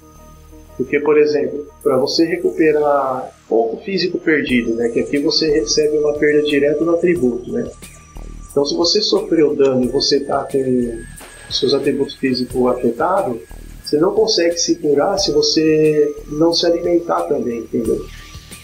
Porque, 0.77 0.99
por 0.99 1.17
exemplo, 1.17 1.67
para 1.83 1.97
você 1.97 2.23
recuperar 2.25 3.31
ponto 3.49 3.83
físico 3.83 4.19
perdido, 4.19 4.75
né, 4.75 4.89
que 4.89 4.99
aqui 4.99 5.17
você 5.17 5.49
recebe 5.49 5.97
uma 5.97 6.13
perda 6.13 6.43
direta 6.43 6.85
no 6.85 6.93
atributo, 6.93 7.51
né? 7.51 7.67
Então, 8.51 8.63
se 8.65 8.75
você 8.75 9.01
sofreu 9.01 9.55
dano 9.55 9.83
e 9.83 9.87
você 9.87 10.17
está 10.17 10.43
com 10.43 10.99
seus 11.49 11.73
atributos 11.73 12.15
físicos 12.15 12.67
afetados, 12.67 13.37
você 13.83 13.97
não 13.97 14.13
consegue 14.13 14.57
se 14.57 14.75
curar 14.75 15.17
se 15.17 15.31
você 15.31 16.13
não 16.29 16.53
se 16.53 16.65
alimentar 16.65 17.21
também, 17.23 17.59
entendeu? 17.59 18.05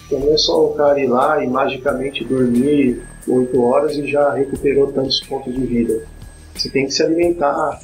Então 0.05 0.19
não 0.19 0.33
é 0.33 0.37
só 0.37 0.65
o 0.65 0.73
cara 0.73 0.99
ir 0.99 1.07
lá 1.07 1.41
e 1.41 1.47
magicamente 1.47 2.25
dormir 2.25 3.01
8 3.27 3.61
horas 3.61 3.95
e 3.95 4.05
já 4.05 4.33
recuperou 4.33 4.91
tantos 4.91 5.21
pontos 5.21 5.53
de 5.53 5.65
vida. 5.65 6.05
Você 6.53 6.69
tem 6.69 6.85
que 6.85 6.91
se 6.91 7.01
alimentar, 7.01 7.81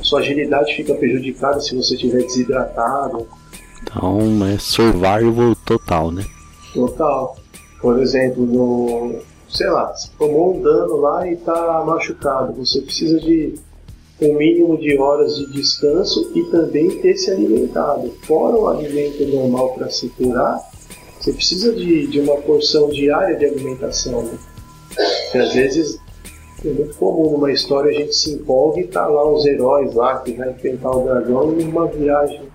sua 0.00 0.20
agilidade 0.20 0.76
fica 0.76 0.94
prejudicada 0.94 1.60
se 1.60 1.74
você 1.74 1.94
estiver 1.94 2.22
desidratado, 2.22 3.26
então 3.96 4.46
é 4.46 4.58
survival 4.58 5.56
total, 5.64 6.10
né? 6.10 6.24
Total. 6.74 7.36
Por 7.80 7.98
exemplo, 8.00 8.44
no. 8.44 9.20
Sei 9.48 9.68
lá, 9.68 9.92
você 9.94 10.08
tomou 10.18 10.56
um 10.56 10.60
dano 10.60 10.96
lá 10.96 11.26
e 11.26 11.34
está 11.34 11.82
machucado. 11.84 12.52
Você 12.54 12.80
precisa 12.82 13.18
de 13.20 13.54
um 14.20 14.34
mínimo 14.34 14.76
de 14.76 14.98
horas 14.98 15.36
de 15.36 15.52
descanso 15.52 16.30
e 16.34 16.42
também 16.44 16.90
ter 17.00 17.16
se 17.16 17.30
alimentado. 17.30 18.12
Fora 18.26 18.56
o 18.56 18.68
alimento 18.68 19.24
normal 19.26 19.74
para 19.74 19.88
se 19.88 20.08
curar, 20.10 20.60
você 21.18 21.32
precisa 21.32 21.72
de, 21.72 22.06
de 22.06 22.20
uma 22.20 22.36
porção 22.38 22.88
diária 22.88 23.36
de 23.36 23.46
alimentação. 23.46 24.22
Né? 24.22 24.38
Às 25.34 25.54
vezes 25.54 26.00
é 26.64 26.68
muito 26.68 26.96
comum 26.96 27.32
numa 27.32 27.52
história 27.52 27.90
a 27.90 28.00
gente 28.00 28.14
se 28.14 28.32
empolga 28.32 28.80
e 28.80 28.86
tá 28.86 29.06
lá 29.06 29.30
os 29.30 29.44
heróis 29.46 29.94
lá 29.94 30.18
que 30.18 30.32
vai 30.32 30.50
enfrentar 30.50 30.90
o 30.90 31.04
dragão 31.04 31.52
numa 31.52 31.86
viagem 31.86 32.45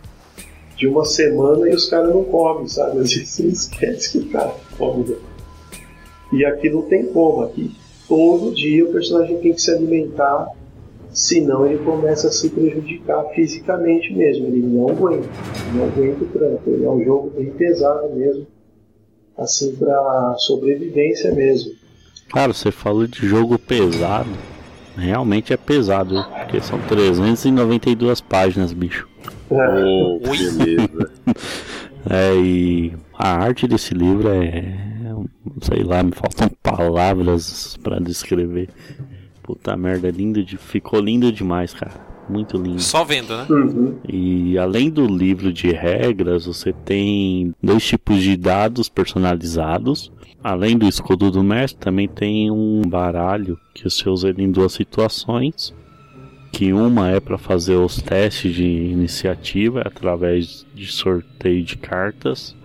de 0.82 0.88
uma 0.88 1.06
semana 1.06 1.70
e 1.70 1.76
os 1.76 1.86
caras 1.86 2.12
não 2.12 2.24
comem, 2.24 2.67
sabe? 2.67 3.02
Às 3.02 3.13
vezes 3.13 3.30
você 3.30 3.46
esquece 3.46 4.12
que 4.13 4.17
o 4.17 4.30
cara 4.32 4.56
come. 4.76 5.10
Né? 5.10 5.15
E 6.34 6.44
aqui 6.44 6.72
não 6.72 6.82
tem 6.82 7.06
como, 7.06 7.44
aqui 7.44 7.70
todo 8.08 8.52
dia 8.52 8.84
o 8.84 8.91
personagem 8.91 9.38
tem 9.38 9.54
que 9.54 9.62
se 9.62 9.70
alimentar, 9.70 10.48
senão 11.13 11.67
ele 11.67 11.78
começa 11.84 12.30
a 12.30 12.32
se 12.32 12.50
prejudicar 12.50 13.26
fisicamente 13.36 14.12
mesmo, 14.12 14.48
ele 14.48 14.62
não 14.62 14.89
aguenta, 14.89 15.30
não 15.76 15.86
aguenta 15.86 16.24
o 16.24 16.28
tranco, 16.28 16.63
ele 16.65 16.84
é 16.84 16.89
um 16.89 17.06
jogo 17.06 17.30
bem 17.30 17.52
pesado 17.52 18.10
mesmo, 18.15 18.48
assim 19.38 19.76
para 19.76 20.36
sobrevivência 20.39 21.32
mesmo. 21.32 21.74
Cara, 22.34 22.54
você 22.54 22.72
falou 22.72 23.06
de 23.06 23.28
jogo 23.28 23.60
pesado, 23.60 24.32
realmente 24.98 25.54
é 25.54 25.58
pesado, 25.58 26.26
porque 26.39 26.60
são 26.60 26.80
392 26.88 28.20
páginas, 28.20 28.74
bicho. 28.74 29.11
Oh, 29.51 30.17
beleza. 30.19 31.11
é, 32.09 32.35
e 32.35 32.93
a 33.13 33.37
arte 33.37 33.67
desse 33.67 33.93
livro 33.93 34.29
é. 34.29 34.89
Sei 35.61 35.83
lá, 35.83 36.01
me 36.01 36.13
faltam 36.13 36.49
palavras 36.63 37.77
para 37.83 37.99
descrever. 37.99 38.69
Puta 39.43 39.75
merda, 39.75 40.07
é 40.07 40.11
lindo 40.11 40.43
de, 40.43 40.57
ficou 40.57 41.01
lindo 41.01 41.31
demais, 41.31 41.73
cara. 41.73 42.09
Muito 42.29 42.57
lindo. 42.57 42.81
Só 42.81 43.03
vendo, 43.03 43.35
né? 43.35 43.45
Uhum. 43.49 43.97
E 44.07 44.57
além 44.57 44.89
do 44.89 45.05
livro 45.05 45.51
de 45.51 45.69
regras, 45.71 46.45
você 46.45 46.71
tem 46.71 47.53
dois 47.61 47.83
tipos 47.83 48.21
de 48.21 48.37
dados 48.37 48.87
personalizados. 48.87 50.11
Além 50.41 50.77
do 50.77 50.87
escudo 50.87 51.29
do 51.29 51.43
mestre, 51.43 51.79
também 51.79 52.07
tem 52.07 52.49
um 52.49 52.81
baralho 52.83 53.59
que 53.73 53.83
você 53.83 54.09
usa 54.09 54.33
em 54.35 54.49
duas 54.49 54.71
situações 54.71 55.73
que 56.51 56.73
uma 56.73 57.11
é 57.11 57.19
para 57.19 57.37
fazer 57.37 57.75
os 57.75 58.01
testes 58.01 58.53
de 58.53 58.65
iniciativa 58.65 59.81
através 59.81 60.65
de 60.73 60.91
sorteio 60.91 61.63
de 61.63 61.77
cartas 61.77 62.55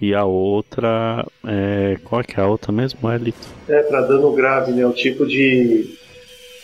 e 0.00 0.14
a 0.14 0.24
outra 0.24 1.26
é 1.46 1.98
qual 2.04 2.22
é 2.22 2.24
que 2.24 2.40
é 2.40 2.42
a 2.42 2.48
outra 2.48 2.72
mesmo, 2.72 3.10
Elito? 3.12 3.46
É 3.68 3.82
para 3.82 4.02
dano 4.02 4.32
grave, 4.32 4.72
né? 4.72 4.86
O 4.86 4.92
tipo 4.92 5.26
de 5.26 5.98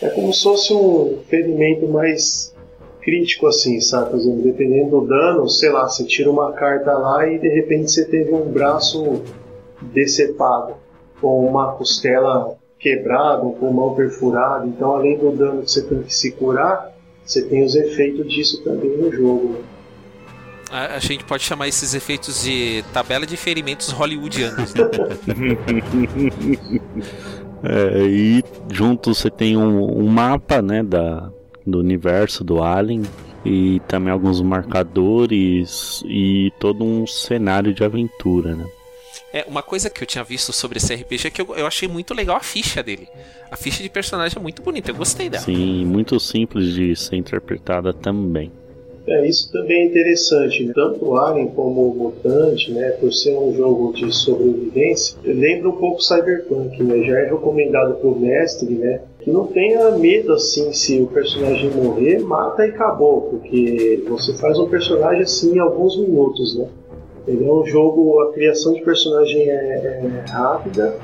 é 0.00 0.08
como 0.10 0.32
se 0.32 0.42
fosse 0.42 0.72
um 0.72 1.18
ferimento 1.28 1.86
mais 1.88 2.54
crítico 3.02 3.46
assim, 3.46 3.80
sabe? 3.80 4.10
Por 4.10 4.18
exemplo, 4.18 4.42
dependendo 4.42 5.00
do 5.00 5.06
dano, 5.06 5.48
sei 5.48 5.70
lá, 5.70 5.88
você 5.88 6.04
tira 6.04 6.30
uma 6.30 6.52
carta 6.52 6.92
lá 6.94 7.26
e 7.28 7.38
de 7.38 7.48
repente 7.48 7.90
você 7.90 8.04
teve 8.04 8.32
um 8.32 8.50
braço 8.50 9.22
decepado 9.80 10.74
ou 11.20 11.46
uma 11.46 11.72
costela 11.72 12.56
quebrado, 12.78 13.48
um 13.48 13.52
pulmão 13.52 13.94
perfurado. 13.94 14.68
Então, 14.68 14.94
além 14.94 15.18
do 15.18 15.30
dano 15.32 15.62
que 15.62 15.70
você 15.70 15.82
tem 15.82 16.02
que 16.02 16.14
se 16.14 16.32
curar, 16.32 16.92
você 17.24 17.42
tem 17.42 17.64
os 17.64 17.74
efeitos 17.74 18.28
disso 18.32 18.62
também 18.62 18.96
no 18.96 19.12
jogo. 19.12 19.48
Né? 19.54 19.58
A, 20.70 20.96
a, 20.96 20.98
gente 20.98 21.24
pode 21.24 21.42
chamar 21.42 21.68
esses 21.68 21.94
efeitos 21.94 22.42
de 22.42 22.84
tabela 22.92 23.26
de 23.26 23.36
ferimentos 23.36 23.90
hollywoodianos. 23.90 24.74
Né? 24.74 24.84
é, 27.62 28.02
e 28.02 28.44
junto 28.72 29.14
você 29.14 29.30
tem 29.30 29.56
um, 29.56 30.00
um, 30.00 30.08
mapa 30.08 30.60
né, 30.60 30.82
da, 30.82 31.30
do 31.64 31.78
universo 31.78 32.42
do 32.42 32.62
Alien 32.62 33.02
e 33.44 33.80
também 33.86 34.12
alguns 34.12 34.40
marcadores 34.40 36.02
e 36.04 36.52
todo 36.58 36.84
um 36.84 37.06
cenário 37.06 37.72
de 37.72 37.84
aventura, 37.84 38.56
né? 38.56 38.66
É, 39.32 39.44
uma 39.48 39.62
coisa 39.62 39.90
que 39.90 40.02
eu 40.02 40.06
tinha 40.06 40.24
visto 40.24 40.52
sobre 40.52 40.78
esse 40.78 40.94
RPG 40.94 41.26
é 41.26 41.30
que 41.30 41.42
eu, 41.42 41.54
eu 41.56 41.66
achei 41.66 41.88
muito 41.88 42.14
legal 42.14 42.36
a 42.36 42.40
ficha 42.40 42.82
dele. 42.82 43.08
A 43.50 43.56
ficha 43.56 43.82
de 43.82 43.88
personagem 43.88 44.38
é 44.38 44.42
muito 44.42 44.62
bonita, 44.62 44.90
eu 44.90 44.94
gostei 44.94 45.28
dela. 45.28 45.44
Sim, 45.44 45.84
muito 45.84 46.18
simples 46.18 46.74
de 46.74 46.94
ser 46.96 47.16
interpretada 47.16 47.92
também. 47.92 48.50
É, 49.06 49.26
isso 49.26 49.50
também 49.52 49.82
é 49.82 49.84
interessante. 49.86 50.64
Né? 50.64 50.72
Tanto 50.74 51.04
o 51.04 51.16
Alien 51.16 51.48
como 51.48 51.88
o 51.88 51.94
Mutante, 51.94 52.72
né, 52.72 52.90
por 52.92 53.12
ser 53.12 53.36
um 53.36 53.54
jogo 53.54 53.92
de 53.92 54.12
sobrevivência, 54.12 55.16
lembra 55.24 55.68
um 55.68 55.76
pouco 55.76 56.02
Cyberpunk, 56.02 56.82
né? 56.82 57.04
Já 57.04 57.20
é 57.20 57.30
recomendado 57.30 57.94
pro 58.00 58.18
mestre, 58.18 58.74
né? 58.74 59.00
Que 59.20 59.30
não 59.30 59.46
tenha 59.46 59.90
medo 59.92 60.32
assim 60.32 60.72
se 60.72 61.00
o 61.00 61.06
personagem 61.06 61.70
morrer, 61.70 62.18
mata 62.18 62.66
e 62.66 62.70
acabou, 62.70 63.22
porque 63.22 64.02
você 64.08 64.34
faz 64.34 64.58
um 64.58 64.68
personagem 64.68 65.22
assim 65.22 65.54
em 65.54 65.58
alguns 65.60 65.98
minutos, 65.98 66.58
né? 66.58 66.66
Ele 67.26 67.44
é 67.44 67.52
um 67.52 67.66
jogo, 67.66 68.20
a 68.20 68.32
criação 68.32 68.72
de 68.72 68.82
personagem 68.82 69.50
é, 69.50 69.54
é 69.54 70.30
rápida, 70.30 70.96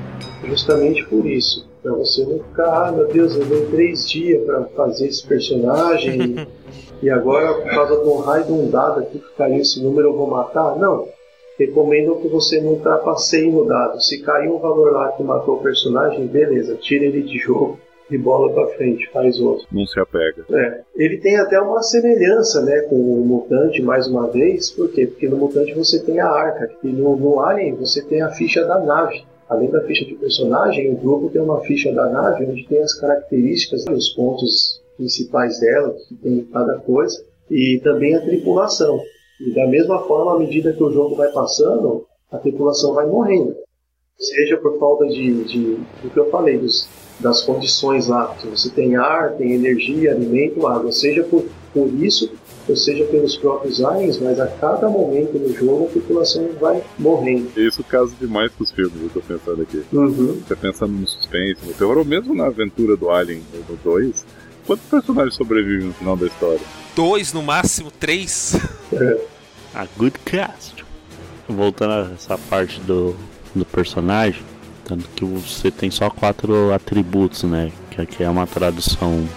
justamente 0.45 1.05
por 1.05 1.25
isso. 1.25 1.67
Pra 1.81 1.91
você 1.93 2.25
não 2.25 2.39
ficar, 2.39 2.87
ah, 2.87 2.91
meu 2.91 3.07
Deus, 3.07 3.35
eu 3.35 3.45
dei 3.45 3.65
três 3.65 4.07
dias 4.09 4.41
para 4.45 4.63
fazer 4.67 5.07
esse 5.07 5.27
personagem. 5.27 6.47
e 7.03 7.09
agora, 7.09 7.53
por 7.55 7.69
causa 7.71 8.01
de 8.01 8.07
um 8.07 8.17
raio 8.19 8.45
de 8.45 8.51
um 8.53 8.69
dado 8.69 9.01
aqui 9.01 9.19
que 9.19 9.35
caiu 9.37 9.59
esse 9.59 9.83
número, 9.83 10.09
eu 10.09 10.13
vou 10.13 10.27
matar? 10.27 10.77
Não. 10.77 11.07
Recomendo 11.59 12.15
que 12.15 12.27
você 12.29 12.61
não 12.61 12.79
trapaceie 12.79 13.51
no 13.51 13.65
dado. 13.65 14.01
Se 14.01 14.21
cair 14.21 14.49
um 14.49 14.59
valor 14.59 14.93
lá 14.93 15.11
que 15.11 15.23
matou 15.23 15.55
o 15.55 15.61
personagem, 15.61 16.25
beleza, 16.25 16.75
tira 16.75 17.05
ele 17.05 17.21
de 17.21 17.37
jogo 17.37 17.77
e 18.15 18.17
bola 18.17 18.53
para 18.53 18.75
frente, 18.75 19.09
faz 19.11 19.39
outro. 19.39 19.65
Não 19.71 19.85
se 19.85 19.99
apega. 19.99 20.45
É. 20.49 20.81
Ele 20.95 21.17
tem 21.17 21.37
até 21.37 21.59
uma 21.59 21.81
semelhança 21.81 22.61
né, 22.61 22.81
com 22.81 22.95
o 22.95 23.25
Mutante, 23.25 23.81
mais 23.81 24.07
uma 24.07 24.27
vez. 24.27 24.71
Por 24.71 24.89
quê? 24.91 25.07
Porque 25.07 25.27
no 25.27 25.37
Mutante 25.37 25.73
você 25.73 25.99
tem 25.99 26.19
a 26.19 26.29
arca, 26.29 26.69
e 26.83 26.87
no, 26.87 27.15
no 27.15 27.39
Alien 27.39 27.75
você 27.75 28.01
tem 28.01 28.21
a 28.21 28.29
ficha 28.29 28.65
da 28.65 28.79
nave. 28.79 29.23
Além 29.49 29.69
da 29.69 29.81
ficha 29.81 30.05
de 30.05 30.15
personagem, 30.15 30.91
o 30.91 30.95
grupo 30.95 31.29
tem 31.29 31.41
uma 31.41 31.61
ficha 31.61 31.91
da 31.93 32.09
nave 32.09 32.45
onde 32.45 32.67
tem 32.67 32.81
as 32.81 32.93
características, 32.93 33.85
os 33.87 34.09
pontos 34.09 34.81
principais 34.97 35.59
dela, 35.59 35.95
que 36.07 36.15
tem 36.15 36.47
cada 36.51 36.79
coisa, 36.79 37.23
e 37.49 37.79
também 37.83 38.15
a 38.15 38.21
tripulação. 38.21 38.99
E 39.41 39.53
da 39.53 39.67
mesma 39.67 39.99
forma, 40.03 40.35
à 40.35 40.39
medida 40.39 40.73
que 40.73 40.83
o 40.83 40.91
jogo 40.91 41.15
vai 41.15 41.31
passando, 41.31 42.05
a 42.31 42.37
tripulação 42.37 42.93
vai 42.93 43.05
morrendo. 43.05 43.55
Seja 44.17 44.57
por 44.57 44.79
falta 44.79 45.05
de, 45.07 45.43
de 45.43 45.75
do 46.01 46.09
que 46.11 46.17
eu 46.17 46.29
falei, 46.29 46.57
dos, 46.57 46.87
das 47.19 47.41
condições 47.41 48.07
lá, 48.07 48.35
que 48.39 48.47
você 48.47 48.69
tem 48.69 48.95
ar, 48.95 49.33
tem 49.33 49.53
energia, 49.53 50.11
alimento, 50.11 50.67
água, 50.67 50.91
seja 50.91 51.23
por, 51.23 51.45
por 51.73 51.87
isso, 52.03 52.31
ou 52.67 52.75
seja 52.75 53.03
pelos 53.05 53.35
próprios 53.35 53.83
aliens, 53.83 54.19
mas 54.19 54.39
a 54.39 54.47
cada 54.47 54.89
momento 54.89 55.37
no 55.37 55.53
jogo 55.53 55.85
a 55.85 55.89
tripulação 55.89 56.49
vai 56.59 56.83
morrendo. 56.97 57.49
Isso 57.57 57.83
casa 57.83 58.13
demais 58.19 58.51
com 58.53 58.63
os 58.63 58.71
filmes, 58.71 59.01
eu 59.01 59.09
tô 59.09 59.21
pensando 59.21 59.61
aqui. 59.61 59.83
Uhum. 59.91 60.41
Você 60.47 60.55
pensando 60.55 60.93
no 60.93 61.07
suspense, 61.07 61.65
no 61.65 61.73
terror, 61.73 61.97
ou 61.97 62.05
mesmo 62.05 62.33
na 62.33 62.45
aventura 62.45 62.95
do 62.95 63.09
Alien 63.09 63.41
do 63.67 63.77
2, 63.83 64.25
quantos 64.65 64.85
personagens 64.85 65.35
sobrevivem 65.35 65.87
no 65.87 65.93
final 65.93 66.15
da 66.15 66.27
história? 66.27 66.61
Dois, 66.95 67.33
no 67.33 67.41
máximo, 67.41 67.91
três. 67.91 68.55
A 69.73 69.87
good 69.97 70.17
cast. 70.23 70.85
Voltando 71.49 71.91
a 71.91 72.13
essa 72.13 72.37
parte 72.37 72.79
do, 72.81 73.15
do 73.53 73.65
personagem, 73.65 74.43
tanto 74.85 75.07
que 75.15 75.25
você 75.25 75.71
tem 75.71 75.89
só 75.89 76.09
quatro 76.09 76.73
atributos, 76.73 77.43
né? 77.43 77.71
Que 77.89 78.01
aqui 78.01 78.23
é 78.23 78.29
uma 78.29 78.47
tradução 78.47 79.27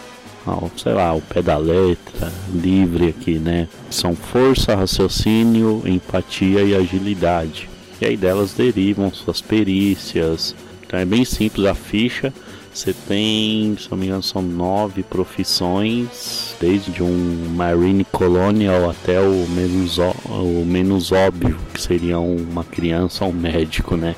ao, 0.44 0.70
sei 0.76 0.92
lá, 0.92 1.08
ao 1.08 1.20
pé 1.20 1.42
da 1.42 1.56
letra, 1.56 2.32
livre 2.52 3.08
aqui, 3.08 3.38
né? 3.38 3.68
São 3.90 4.14
força, 4.14 4.74
raciocínio, 4.74 5.82
empatia 5.84 6.62
e 6.62 6.74
agilidade. 6.74 7.68
E 8.00 8.06
aí 8.06 8.16
delas 8.16 8.52
derivam 8.52 9.12
suas 9.12 9.40
perícias. 9.40 10.54
Então 10.86 10.98
é 10.98 11.04
bem 11.04 11.24
simples 11.24 11.66
a 11.66 11.74
ficha. 11.74 12.32
Você 12.72 12.92
tem, 12.92 13.74
se 13.78 13.90
não 13.90 13.96
me 13.96 14.04
engano, 14.04 14.22
são 14.22 14.42
nove 14.42 15.02
profissões, 15.02 16.54
desde 16.60 17.02
um 17.02 17.48
Marine 17.56 18.04
Colonial 18.04 18.90
até 18.90 19.18
o 19.18 19.46
menos, 19.48 19.96
o 19.96 20.62
menos 20.62 21.10
óbvio, 21.10 21.56
que 21.72 21.80
seria 21.80 22.18
uma 22.18 22.64
criança 22.64 23.24
ou 23.24 23.30
um 23.30 23.34
médico, 23.34 23.96
né? 23.96 24.14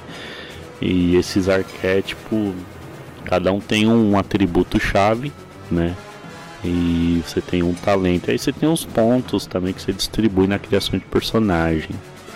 E 0.81 1.17
esses 1.17 1.49
arquétipos, 1.49 2.55
cada 3.25 3.53
um 3.53 3.61
tem 3.61 3.87
um 3.89 4.17
atributo 4.19 4.79
chave, 4.79 5.33
né? 5.71 5.95
E 6.65 7.23
você 7.27 7.41
tem 7.41 7.63
um 7.63 7.75
talento. 7.75 8.31
Aí 8.31 8.39
você 8.39 8.53
tem 8.53 8.69
os 8.69 8.85
pontos 8.85 9.47
também 9.47 9.73
que 9.73 9.81
você 9.83 9.93
distribui 9.93 10.47
na 10.47 10.59
criação 10.59 10.99
de 10.99 11.05
personagem. 11.05 11.91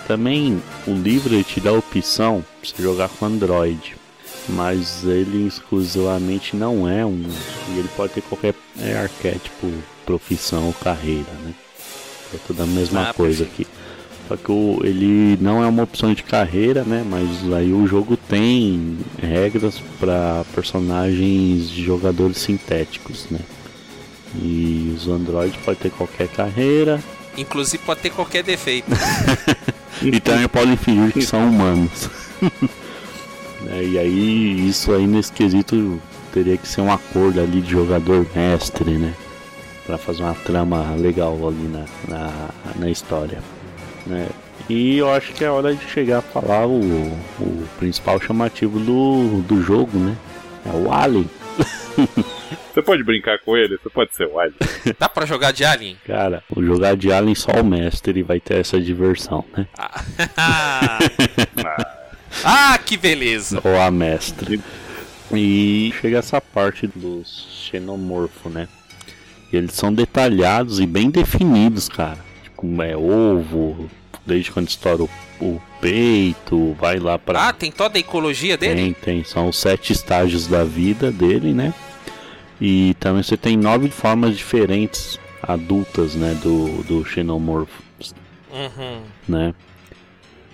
Também 0.06 0.60
o 0.86 0.92
livro 0.92 1.42
te 1.42 1.60
dá 1.60 1.70
a 1.70 1.74
opção 1.74 2.44
de 2.62 2.68
você 2.70 2.82
jogar 2.82 3.08
com 3.08 3.26
Android. 3.26 3.96
Mas 4.48 5.04
ele 5.04 5.46
exclusivamente 5.46 6.56
não 6.56 6.88
é 6.88 7.06
um. 7.06 7.22
E 7.70 7.78
ele 7.78 7.88
pode 7.96 8.12
ter 8.14 8.22
qualquer 8.22 8.54
é, 8.80 8.96
arquétipo, 8.98 9.70
profissão 10.04 10.66
ou 10.66 10.72
carreira, 10.72 11.30
né? 11.44 11.54
É 12.34 12.38
tudo 12.46 12.62
a 12.62 12.66
mesma 12.66 13.10
Ah, 13.10 13.14
coisa 13.14 13.44
aqui. 13.44 13.66
Só 14.32 14.36
que 14.36 14.50
o, 14.50 14.80
ele 14.82 15.36
não 15.42 15.62
é 15.62 15.66
uma 15.66 15.82
opção 15.82 16.14
de 16.14 16.22
carreira, 16.22 16.84
né? 16.84 17.04
Mas 17.06 17.52
aí 17.52 17.70
o 17.70 17.86
jogo 17.86 18.16
tem 18.16 18.96
regras 19.20 19.78
para 20.00 20.42
personagens 20.54 21.68
de 21.68 21.84
jogadores 21.84 22.38
sintéticos, 22.38 23.26
né? 23.30 23.40
E 24.40 24.94
os 24.96 25.06
Android 25.06 25.58
pode 25.62 25.78
ter 25.78 25.90
qualquer 25.90 26.28
carreira 26.28 26.98
Inclusive 27.36 27.82
pode 27.84 28.00
ter 28.00 28.10
qualquer 28.10 28.42
defeito. 28.42 28.90
e 30.02 30.20
também 30.20 30.48
podem 30.48 30.76
fingir 30.76 31.12
que 31.12 31.22
são 31.22 31.48
humanos. 31.48 32.08
É, 33.64 33.80
e 33.80 33.96
aí 33.96 34.68
isso 34.68 34.92
aí 34.92 35.06
nesse 35.06 35.30
quesito 35.30 36.02
teria 36.32 36.56
que 36.56 36.66
ser 36.66 36.80
um 36.80 36.92
acordo 36.92 37.40
ali 37.40 37.60
de 37.60 37.70
jogador 37.70 38.26
mestre, 38.34 38.98
né? 38.98 39.14
Pra 39.86 39.96
fazer 39.96 40.24
uma 40.24 40.34
trama 40.34 40.96
legal 40.96 41.38
ali 41.46 41.68
na, 41.68 41.84
na, 42.08 42.48
na 42.74 42.90
história. 42.90 43.40
Né? 44.06 44.28
E 44.68 44.98
eu 44.98 45.10
acho 45.10 45.32
que 45.32 45.44
é 45.44 45.50
hora 45.50 45.74
de 45.74 45.84
chegar 45.88 46.18
a 46.18 46.22
falar 46.22 46.66
o, 46.66 46.80
o 47.40 47.68
principal 47.78 48.20
chamativo 48.20 48.78
do, 48.78 49.42
do 49.42 49.62
jogo, 49.62 49.98
né? 49.98 50.16
É 50.64 50.70
o 50.70 50.92
Alien. 50.92 51.28
Você 52.72 52.80
pode 52.80 53.04
brincar 53.04 53.38
com 53.40 53.54
ele, 53.54 53.76
você 53.76 53.90
pode 53.90 54.14
ser 54.14 54.26
o 54.26 54.38
Alien. 54.38 54.56
Dá 54.98 55.08
pra 55.08 55.26
jogar 55.26 55.52
de 55.52 55.64
Alien? 55.64 55.96
Cara, 56.06 56.42
o 56.54 56.62
jogar 56.62 56.96
de 56.96 57.12
Alien 57.12 57.34
só 57.34 57.52
o 57.52 57.64
mestre 57.64 58.22
vai 58.22 58.40
ter 58.40 58.60
essa 58.60 58.80
diversão, 58.80 59.44
né? 59.54 59.66
Ah, 60.36 60.98
ah 62.44 62.78
que 62.78 62.96
beleza. 62.96 63.60
Ou 63.62 63.78
a 63.78 63.90
mestre. 63.90 64.60
E 65.34 65.92
chega 66.00 66.18
essa 66.18 66.40
parte 66.40 66.86
dos 66.86 67.68
xenomorfos, 67.70 68.52
né? 68.52 68.68
E 69.52 69.56
eles 69.56 69.74
são 69.74 69.92
detalhados 69.92 70.80
e 70.80 70.86
bem 70.86 71.10
definidos, 71.10 71.88
cara. 71.88 72.31
Tipo, 72.62 72.82
é 72.82 72.96
ovo, 72.96 73.90
desde 74.24 74.50
quando 74.52 74.68
estoura 74.68 75.02
o, 75.02 75.10
o 75.40 75.60
peito, 75.80 76.74
vai 76.80 76.98
lá 76.98 77.18
pra. 77.18 77.48
Ah, 77.48 77.52
tem 77.52 77.70
toda 77.72 77.98
a 77.98 78.00
ecologia 78.00 78.56
dele? 78.56 78.74
Tem, 78.80 78.92
tem. 78.92 79.24
São 79.24 79.48
os 79.48 79.58
sete 79.58 79.92
estágios 79.92 80.46
da 80.46 80.64
vida 80.64 81.10
dele, 81.10 81.52
né? 81.52 81.74
E 82.60 82.94
também 83.00 83.22
você 83.22 83.36
tem 83.36 83.56
nove 83.56 83.90
formas 83.90 84.36
diferentes 84.36 85.18
adultas, 85.42 86.14
né? 86.14 86.38
Do, 86.42 86.82
do 86.84 87.04
xenomorfo, 87.04 87.82
Uhum. 88.52 89.00
né? 89.28 89.54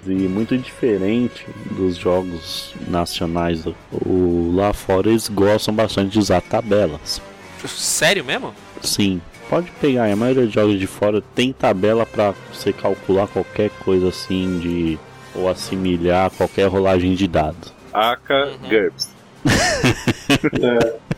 E 0.06 0.10
muito 0.10 0.56
diferente 0.56 1.44
dos 1.72 1.96
jogos 1.96 2.72
nacionais. 2.88 3.64
O, 3.92 4.52
lá 4.54 4.72
fora 4.72 5.10
eles 5.10 5.28
gostam 5.28 5.74
bastante 5.74 6.12
de 6.12 6.18
usar 6.18 6.40
tabelas. 6.40 7.20
Sério 7.66 8.24
mesmo? 8.24 8.54
Sim, 8.80 9.20
pode 9.48 9.70
pegar. 9.80 10.10
A 10.10 10.16
maioria 10.16 10.44
dos 10.44 10.52
jogos 10.52 10.78
de 10.78 10.86
fora 10.86 11.22
tem 11.34 11.52
tabela 11.52 12.06
para 12.06 12.34
você 12.52 12.72
calcular 12.72 13.26
qualquer 13.26 13.70
coisa 13.84 14.08
assim 14.08 14.58
de 14.58 14.98
ou 15.34 15.48
assimilar 15.48 16.30
qualquer 16.30 16.66
rolagem 16.66 17.14
de 17.14 17.28
dados. 17.28 17.72
Aka 17.92 18.52
GURPS. 18.68 19.10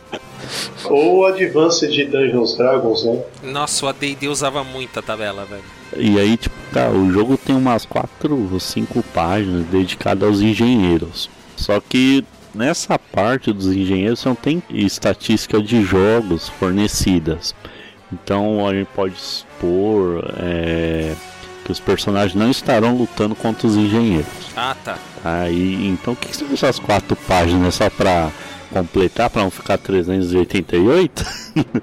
Ou 0.85 1.27
Advanced 1.27 2.11
Dungeons 2.11 2.57
Dragons, 2.57 3.05
né? 3.05 3.23
Nossa, 3.45 3.87
o 3.87 3.89
AD&D 3.89 4.29
usava 4.29 4.65
muita 4.65 5.03
tabela, 5.03 5.45
velho. 5.45 5.63
E 5.97 6.19
aí, 6.19 6.37
tipo, 6.37 6.55
cara, 6.73 6.93
o 6.93 7.13
jogo 7.13 7.37
tem 7.37 7.55
umas 7.55 7.85
quatro 7.85 8.49
ou 8.53 8.61
cinco 8.61 9.03
páginas 9.15 9.65
dedicadas 9.67 10.29
aos 10.29 10.41
engenheiros. 10.41 11.31
Só 11.57 11.81
que 11.81 12.25
nessa 12.55 12.99
parte 12.99 13.53
dos 13.53 13.67
engenheiros 13.67 14.21
você 14.21 14.29
não 14.29 14.35
tem 14.35 14.63
estatística 14.71 15.61
de 15.63 15.83
jogos 15.83 16.49
fornecidas. 16.49 17.55
Então 18.13 18.67
a 18.67 18.75
gente 18.75 18.89
pode 18.89 19.15
expor 19.15 20.25
é, 20.39 21.15
que 21.65 21.73
os 21.73 21.81
personagens 21.81 22.35
não 22.35 22.51
estarão 22.51 22.97
lutando 22.97 23.35
contra 23.35 23.67
os 23.67 23.77
engenheiros. 23.77 24.27
Ah, 24.57 24.77
tá. 24.85 24.99
Aí, 25.25 25.87
então 25.87 26.15
o 26.15 26.17
que, 26.17 26.29
que 26.29 26.37
são 26.37 26.49
essas 26.53 26.79
quatro 26.79 27.15
páginas 27.17 27.75
só 27.75 27.89
pra 27.89 28.31
completar 28.73 29.31
para 29.31 29.43
não 29.43 29.51
ficar 29.51 29.79
388? 29.79 31.25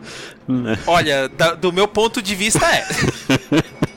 Olha, 0.88 1.30
da, 1.30 1.54
do 1.54 1.72
meu 1.72 1.88
ponto 1.88 2.22
de 2.22 2.36
vista 2.36 2.66
é. 2.66 2.86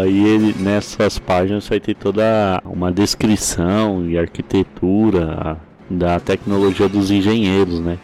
Aí 0.00 0.26
ele, 0.26 0.54
nessas 0.58 1.18
páginas 1.18 1.66
vai 1.66 1.80
ter 1.80 1.94
toda 1.94 2.60
uma 2.64 2.92
descrição 2.92 4.06
e 4.08 4.18
arquitetura 4.18 5.56
da 5.88 6.20
tecnologia 6.20 6.88
dos 6.88 7.10
engenheiros, 7.10 7.80
né? 7.80 7.98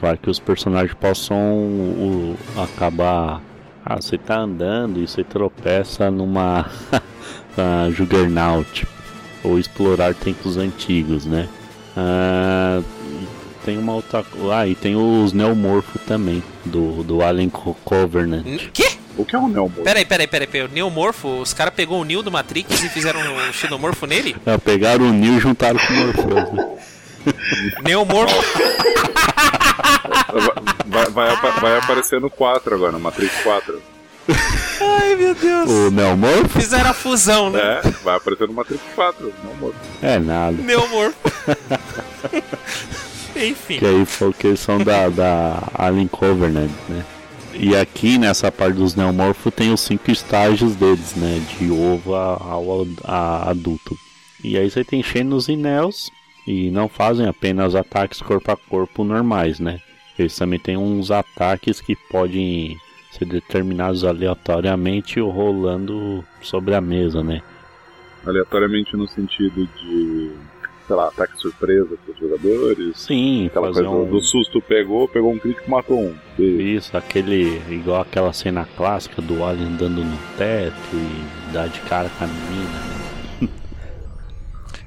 Para 0.00 0.16
que 0.16 0.28
os 0.28 0.38
personagens 0.38 0.94
possam 0.94 1.36
o, 1.38 2.36
acabar. 2.56 3.40
Ah, 3.84 3.96
você 3.96 4.18
tá 4.18 4.38
andando 4.38 5.00
e 5.00 5.06
você 5.06 5.22
tropeça 5.22 6.10
numa 6.10 6.68
Juggernaut 7.94 8.86
ou 9.44 9.58
explorar 9.58 10.12
tempos 10.14 10.56
antigos, 10.56 11.24
né? 11.24 11.48
Ah, 11.96 12.82
tem 13.64 13.78
uma 13.78 13.94
outra. 13.94 14.24
Ah, 14.52 14.66
e 14.66 14.74
tem 14.74 14.96
os 14.96 15.32
Neomorpho 15.32 15.98
também, 16.00 16.42
do, 16.64 17.02
do 17.02 17.22
Alien 17.22 17.48
Covenant. 17.48 18.44
Quê? 18.72 18.96
O 19.16 19.24
que 19.24 19.34
é 19.34 19.38
um 19.38 19.48
Neomorfo? 19.48 19.82
Peraí, 19.82 20.04
peraí, 20.04 20.26
peraí, 20.26 20.46
peraí. 20.46 20.68
O 20.68 20.72
Neomorfo, 20.72 21.40
os 21.40 21.54
caras 21.54 21.74
pegou 21.74 22.00
o 22.00 22.04
Neo 22.04 22.22
do 22.22 22.30
Matrix 22.30 22.82
e 22.84 22.88
fizeram 22.88 23.20
um 23.20 23.52
Xenomorfo 23.52 24.06
nele? 24.06 24.36
É, 24.44 24.58
pegaram 24.58 25.08
o 25.08 25.12
Neo 25.12 25.38
e 25.38 25.40
juntaram 25.40 25.78
com 25.78 25.92
o 25.92 25.96
Morpheus. 25.96 26.86
Né? 27.26 27.32
Neomorfo. 27.82 28.34
vai, 30.86 31.06
vai, 31.10 31.36
vai, 31.36 31.60
vai 31.60 31.78
aparecer 31.78 32.20
no 32.20 32.30
4 32.30 32.74
agora, 32.74 32.92
no 32.92 33.00
Matrix 33.00 33.42
4. 33.42 33.82
Ai, 34.80 35.14
meu 35.16 35.34
Deus. 35.34 35.70
O 35.70 35.90
Neomorfo? 35.90 36.48
Fizeram 36.60 36.90
a 36.90 36.94
fusão, 36.94 37.50
né? 37.50 37.80
É, 37.84 37.90
vai 38.02 38.16
aparecer 38.16 38.48
no 38.48 38.54
Matrix 38.54 38.82
4, 38.94 39.32
Neomorfo. 39.44 39.78
É 40.02 40.18
nada. 40.18 40.56
Neomorfo. 40.62 41.16
Enfim. 43.36 43.78
Que 43.78 43.86
aí 43.86 44.06
foi 44.06 44.32
que 44.32 44.46
eles 44.46 44.60
são 44.60 44.78
da, 44.78 45.08
da 45.08 45.62
Alien 45.74 46.08
Covenant, 46.08 46.70
né? 46.88 47.04
E 47.58 47.74
aqui 47.74 48.18
nessa 48.18 48.52
parte 48.52 48.76
dos 48.76 48.94
neomorfos 48.94 49.52
tem 49.54 49.72
os 49.72 49.80
cinco 49.80 50.10
estágios 50.10 50.74
deles, 50.74 51.14
né? 51.14 51.42
De 51.58 51.70
ovo 51.70 52.14
ao 52.14 52.86
a, 53.04 53.50
adulto. 53.50 53.96
E 54.44 54.58
aí 54.58 54.70
você 54.70 54.84
tem 54.84 55.02
Xenos 55.02 55.48
e 55.48 55.56
Neos, 55.56 56.10
e 56.46 56.70
não 56.70 56.88
fazem 56.88 57.26
apenas 57.26 57.74
ataques 57.74 58.20
corpo 58.20 58.50
a 58.50 58.56
corpo 58.56 59.04
normais, 59.04 59.58
né? 59.58 59.80
Eles 60.18 60.36
também 60.36 60.58
têm 60.58 60.76
uns 60.76 61.10
ataques 61.10 61.80
que 61.80 61.96
podem 62.10 62.76
ser 63.10 63.26
determinados 63.26 64.04
aleatoriamente 64.04 65.20
ou 65.20 65.30
rolando 65.30 66.24
sobre 66.40 66.74
a 66.74 66.80
mesa, 66.80 67.22
né? 67.22 67.42
Aleatoriamente 68.24 68.96
no 68.96 69.06
sentido 69.06 69.68
de 69.78 70.32
sei 70.86 70.94
lá, 70.94 71.08
ataque 71.08 71.36
surpresa 71.38 71.96
para 71.96 72.12
os 72.12 72.18
jogadores. 72.18 73.00
Sim, 73.00 73.46
aquela 73.46 73.72
coisa 73.72 73.90
um... 73.90 74.08
do 74.08 74.20
susto 74.20 74.62
pegou, 74.62 75.08
pegou 75.08 75.32
um 75.32 75.38
crítico 75.38 75.68
matou 75.68 76.00
um. 76.00 76.14
Isso, 76.38 76.96
aquele. 76.96 77.60
igual 77.68 78.02
aquela 78.02 78.32
cena 78.32 78.66
clássica 78.76 79.20
do 79.20 79.44
Alien 79.44 79.68
andando 79.68 80.04
no 80.04 80.18
teto 80.38 80.94
e 80.94 81.52
dá 81.52 81.66
de 81.66 81.80
cara 81.80 82.08
com 82.16 82.24
a 82.24 82.26
menina, 82.26 82.70
né? 82.70 83.05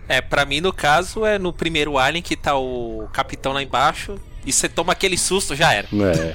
É, 0.09 0.19
pra 0.19 0.43
mim 0.43 0.59
no 0.59 0.73
caso 0.73 1.23
é 1.23 1.37
no 1.37 1.53
primeiro 1.53 1.97
Alien 1.97 2.23
que 2.23 2.35
tá 2.35 2.57
o 2.57 3.07
capitão 3.13 3.53
lá 3.53 3.61
embaixo 3.61 4.15
e 4.45 4.51
você 4.51 4.67
toma 4.67 4.93
aquele 4.93 5.17
susto, 5.17 5.55
já 5.55 5.73
era. 5.73 5.87
É. 5.93 6.33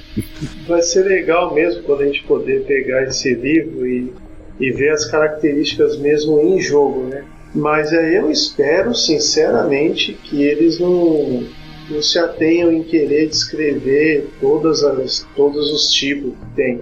Vai 0.68 0.82
ser 0.82 1.04
legal 1.04 1.52
mesmo 1.52 1.82
quando 1.82 2.02
a 2.02 2.06
gente 2.06 2.22
poder 2.22 2.64
pegar 2.64 3.02
esse 3.02 3.34
livro 3.34 3.84
e, 3.86 4.12
e 4.60 4.70
ver 4.70 4.90
as 4.90 5.04
características 5.06 5.98
mesmo 5.98 6.40
em 6.40 6.60
jogo, 6.60 7.08
né? 7.08 7.24
Mas 7.54 7.92
é, 7.92 8.18
eu 8.18 8.30
espero, 8.30 8.94
sinceramente, 8.94 10.12
que 10.12 10.42
eles 10.42 10.78
não, 10.78 11.44
não 11.88 12.02
se 12.02 12.18
atenham 12.18 12.72
em 12.72 12.82
querer 12.82 13.28
descrever 13.28 14.28
todas 14.40 14.82
as, 14.82 15.26
todos 15.36 15.72
os 15.72 15.90
tipos 15.92 16.32
que 16.32 16.54
tem. 16.56 16.80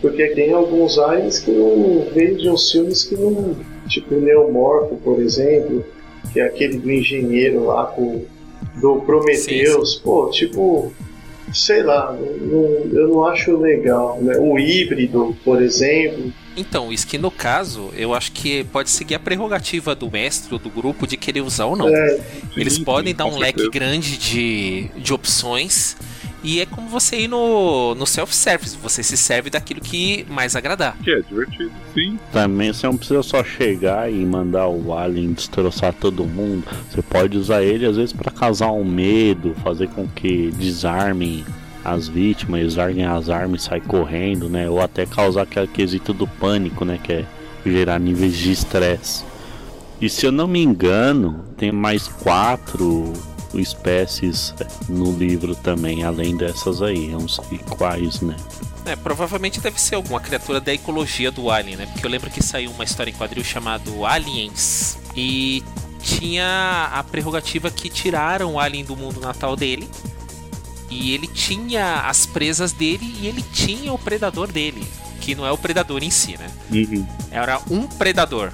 Porque 0.00 0.28
tem 0.28 0.52
alguns 0.52 0.98
aliens 0.98 1.38
que 1.38 1.50
não 1.50 2.06
veio 2.14 2.36
de 2.36 2.48
uns 2.48 2.70
filmes 2.70 3.04
que 3.04 3.16
não. 3.16 3.56
Tipo 3.88 4.14
Neomorfo, 4.14 4.96
por 4.96 5.20
exemplo, 5.20 5.84
que 6.32 6.40
é 6.40 6.44
aquele 6.44 6.78
do 6.78 6.90
engenheiro 6.90 7.64
lá 7.64 7.86
com, 7.86 8.24
do 8.80 9.00
Prometheus. 9.02 9.96
Pô, 9.96 10.30
tipo, 10.30 10.92
sei 11.52 11.82
lá, 11.82 12.16
não, 12.40 12.64
eu 12.98 13.08
não 13.08 13.24
acho 13.24 13.56
legal. 13.56 14.18
Né? 14.20 14.36
O 14.38 14.58
híbrido, 14.58 15.36
por 15.44 15.62
exemplo 15.62 16.32
então, 16.56 16.92
isso 16.92 17.06
que 17.06 17.18
no 17.18 17.30
caso, 17.30 17.90
eu 17.96 18.14
acho 18.14 18.30
que 18.32 18.64
pode 18.64 18.88
seguir 18.90 19.16
a 19.16 19.18
prerrogativa 19.18 19.94
do 19.94 20.10
mestre 20.10 20.52
ou 20.52 20.58
do 20.58 20.70
grupo 20.70 21.06
de 21.06 21.16
querer 21.16 21.40
usar 21.40 21.66
ou 21.66 21.76
não. 21.76 21.88
É, 21.88 22.20
Eles 22.56 22.74
sim, 22.74 22.84
podem 22.84 23.12
sim, 23.12 23.16
dar 23.16 23.26
um 23.26 23.36
leque 23.36 23.68
grande 23.70 24.16
de, 24.16 24.88
de 24.96 25.12
opções. 25.12 25.96
E 26.44 26.60
é 26.60 26.66
como 26.66 26.90
você 26.90 27.20
ir 27.20 27.28
no, 27.28 27.94
no 27.94 28.06
self-service, 28.06 28.76
você 28.76 29.02
se 29.02 29.16
serve 29.16 29.48
daquilo 29.48 29.80
que 29.80 30.26
mais 30.28 30.54
agradar. 30.54 30.94
Que 31.02 31.10
é 31.10 31.20
divertido, 31.22 31.72
sim. 31.94 32.18
Também 32.30 32.70
você 32.70 32.86
não 32.86 32.98
precisa 32.98 33.22
só 33.22 33.42
chegar 33.42 34.12
e 34.12 34.26
mandar 34.26 34.68
o 34.68 34.92
alien 34.92 35.32
destroçar 35.32 35.94
todo 35.94 36.22
mundo. 36.26 36.64
Você 36.90 37.00
pode 37.00 37.38
usar 37.38 37.62
ele 37.62 37.86
às 37.86 37.96
vezes 37.96 38.12
para 38.12 38.30
causar 38.30 38.70
um 38.72 38.84
medo, 38.84 39.56
fazer 39.64 39.88
com 39.88 40.06
que 40.06 40.50
desarmem 40.50 41.42
as 41.82 42.08
vítimas, 42.08 42.76
larguem 42.76 43.06
as 43.06 43.30
armas 43.30 43.62
e 43.62 43.64
sair 43.64 43.80
correndo, 43.80 44.46
né? 44.46 44.68
Ou 44.68 44.82
até 44.82 45.06
causar 45.06 45.42
aquele 45.42 45.66
quesito 45.66 46.12
do 46.12 46.26
pânico, 46.26 46.84
né? 46.84 47.00
Que 47.02 47.12
é 47.12 47.24
gerar 47.64 47.98
níveis 47.98 48.36
de 48.36 48.52
estresse. 48.52 49.24
E 49.98 50.10
se 50.10 50.26
eu 50.26 50.32
não 50.32 50.46
me 50.46 50.62
engano, 50.62 51.42
tem 51.56 51.72
mais 51.72 52.06
quatro 52.06 53.14
espécies 53.58 54.54
no 54.88 55.12
livro 55.12 55.54
também, 55.54 56.04
além 56.04 56.36
dessas 56.36 56.82
aí. 56.82 57.12
Eu 57.12 57.20
não 57.20 57.28
sei 57.28 57.58
quais, 57.58 58.20
né? 58.20 58.36
É, 58.84 58.94
provavelmente 58.94 59.60
deve 59.60 59.80
ser 59.80 59.94
alguma 59.94 60.20
criatura 60.20 60.60
da 60.60 60.72
ecologia 60.72 61.30
do 61.30 61.50
Alien, 61.50 61.76
né? 61.76 61.86
Porque 61.86 62.04
eu 62.04 62.10
lembro 62.10 62.30
que 62.30 62.42
saiu 62.42 62.70
uma 62.70 62.84
história 62.84 63.10
em 63.10 63.14
quadril 63.14 63.42
chamado 63.42 64.04
Aliens. 64.04 64.98
E 65.16 65.62
tinha 66.02 66.90
a 66.92 67.02
prerrogativa 67.02 67.70
que 67.70 67.88
tiraram 67.88 68.54
o 68.54 68.60
Alien 68.60 68.84
do 68.84 68.94
mundo 68.94 69.20
natal 69.20 69.56
dele 69.56 69.88
e 70.90 71.12
ele 71.12 71.26
tinha 71.26 72.02
as 72.02 72.26
presas 72.26 72.72
dele 72.72 73.16
e 73.20 73.26
ele 73.26 73.42
tinha 73.42 73.92
o 73.92 73.98
predador 73.98 74.52
dele, 74.52 74.86
que 75.20 75.34
não 75.34 75.46
é 75.46 75.50
o 75.50 75.58
predador 75.58 76.02
em 76.02 76.10
si, 76.10 76.36
né? 76.38 76.50
Uhum. 76.70 77.06
Era 77.30 77.60
um 77.70 77.86
predador 77.86 78.52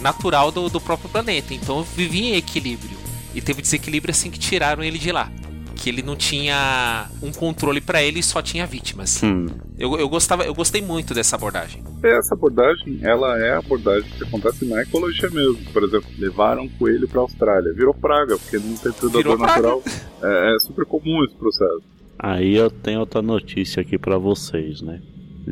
natural 0.00 0.50
do, 0.50 0.68
do 0.68 0.80
próprio 0.80 1.08
planeta. 1.08 1.54
Então 1.54 1.82
vivia 1.82 2.34
em 2.34 2.36
equilíbrio. 2.36 2.95
E 3.36 3.40
teve 3.40 3.62
desequilíbrio 3.62 4.10
assim 4.10 4.30
que 4.30 4.38
tiraram 4.38 4.82
ele 4.82 4.98
de 4.98 5.12
lá 5.12 5.30
que 5.76 5.90
ele 5.90 6.02
não 6.02 6.16
tinha 6.16 7.06
um 7.22 7.30
controle 7.30 7.80
para 7.80 8.02
ele 8.02 8.20
e 8.20 8.22
só 8.22 8.40
tinha 8.40 8.66
vítimas. 8.66 9.22
Hum. 9.22 9.46
Eu, 9.78 9.96
eu, 9.98 10.08
gostava, 10.08 10.44
eu 10.44 10.54
gostei 10.54 10.80
muito 10.80 11.12
dessa 11.12 11.36
abordagem. 11.36 11.84
Essa 12.02 12.34
abordagem, 12.34 12.98
ela 13.02 13.38
é 13.38 13.52
a 13.52 13.58
abordagem 13.58 14.10
que 14.10 14.24
acontece 14.24 14.64
na 14.64 14.82
ecologia 14.82 15.28
mesmo. 15.30 15.58
Por 15.72 15.84
exemplo, 15.84 16.08
levaram 16.18 16.62
um 16.62 16.68
coelho 16.68 17.06
para 17.06 17.20
Austrália, 17.20 17.72
virou 17.74 17.92
praga 17.92 18.38
porque 18.38 18.58
não 18.58 18.74
tem 18.74 18.90
predador 18.90 19.38
natural. 19.38 19.82
É, 20.22 20.56
é 20.56 20.58
super 20.58 20.86
comum 20.86 21.22
esse 21.24 21.34
processo. 21.34 21.82
Aí 22.18 22.56
eu 22.56 22.70
tenho 22.70 23.00
outra 23.00 23.20
notícia 23.20 23.82
aqui 23.82 23.98
para 23.98 24.16
vocês, 24.16 24.80
né? 24.80 25.02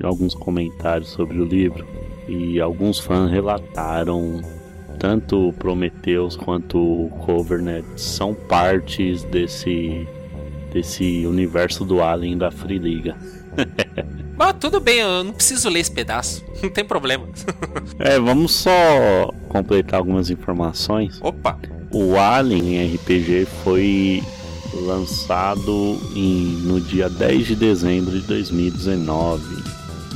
Alguns 0.03 0.35
comentários 0.35 1.11
sobre 1.11 1.39
o 1.39 1.45
livro 1.45 1.87
e 2.27 2.59
alguns 2.59 2.99
fãs 2.99 3.31
relataram 3.31 4.41
tanto 4.99 5.49
o 5.49 5.53
Prometheus 5.53 6.37
quanto 6.37 6.79
o 6.79 7.09
Covenant 7.25 7.85
são 7.97 8.35
partes 8.35 9.23
desse 9.25 10.07
desse 10.73 11.25
universo 11.25 11.85
do 11.85 12.03
Alien 12.03 12.37
da 12.37 12.51
Free 12.51 12.79
Liga. 12.79 13.17
Mas 14.37 14.57
tudo 14.59 14.81
bem, 14.81 14.99
eu 14.99 15.23
não 15.23 15.33
preciso 15.33 15.69
ler 15.69 15.81
esse 15.81 15.93
pedaço, 15.93 16.45
não 16.61 16.69
tem 16.69 16.85
problema. 16.85 17.29
é, 18.01 18.19
vamos 18.19 18.53
só 18.53 19.33
completar 19.49 20.01
algumas 20.01 20.31
informações. 20.31 21.21
Opa! 21.23 21.57
O 21.93 22.19
Alien 22.19 22.93
RPG 22.95 23.47
foi 23.63 24.21
lançado 24.83 25.97
em, 26.17 26.59
no 26.65 26.81
dia 26.81 27.09
10 27.09 27.47
de 27.47 27.55
dezembro 27.55 28.11
de 28.11 28.27
2019 28.27 29.74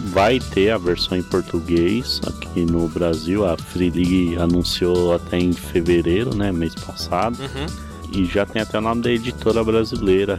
vai 0.08 0.38
ter 0.38 0.70
a 0.70 0.78
versão 0.78 1.16
em 1.16 1.22
português 1.22 2.20
aqui 2.26 2.64
no 2.64 2.88
Brasil. 2.88 3.46
A 3.46 3.56
Free 3.56 3.90
League 3.90 4.36
anunciou 4.36 5.14
até 5.14 5.38
em 5.38 5.52
fevereiro, 5.52 6.34
né, 6.34 6.50
mês 6.52 6.74
passado. 6.74 7.38
Uhum. 7.40 7.88
E 8.10 8.24
já 8.24 8.46
tem 8.46 8.62
até 8.62 8.78
o 8.78 8.80
nome 8.80 9.02
da 9.02 9.10
editora 9.10 9.62
brasileira, 9.62 10.38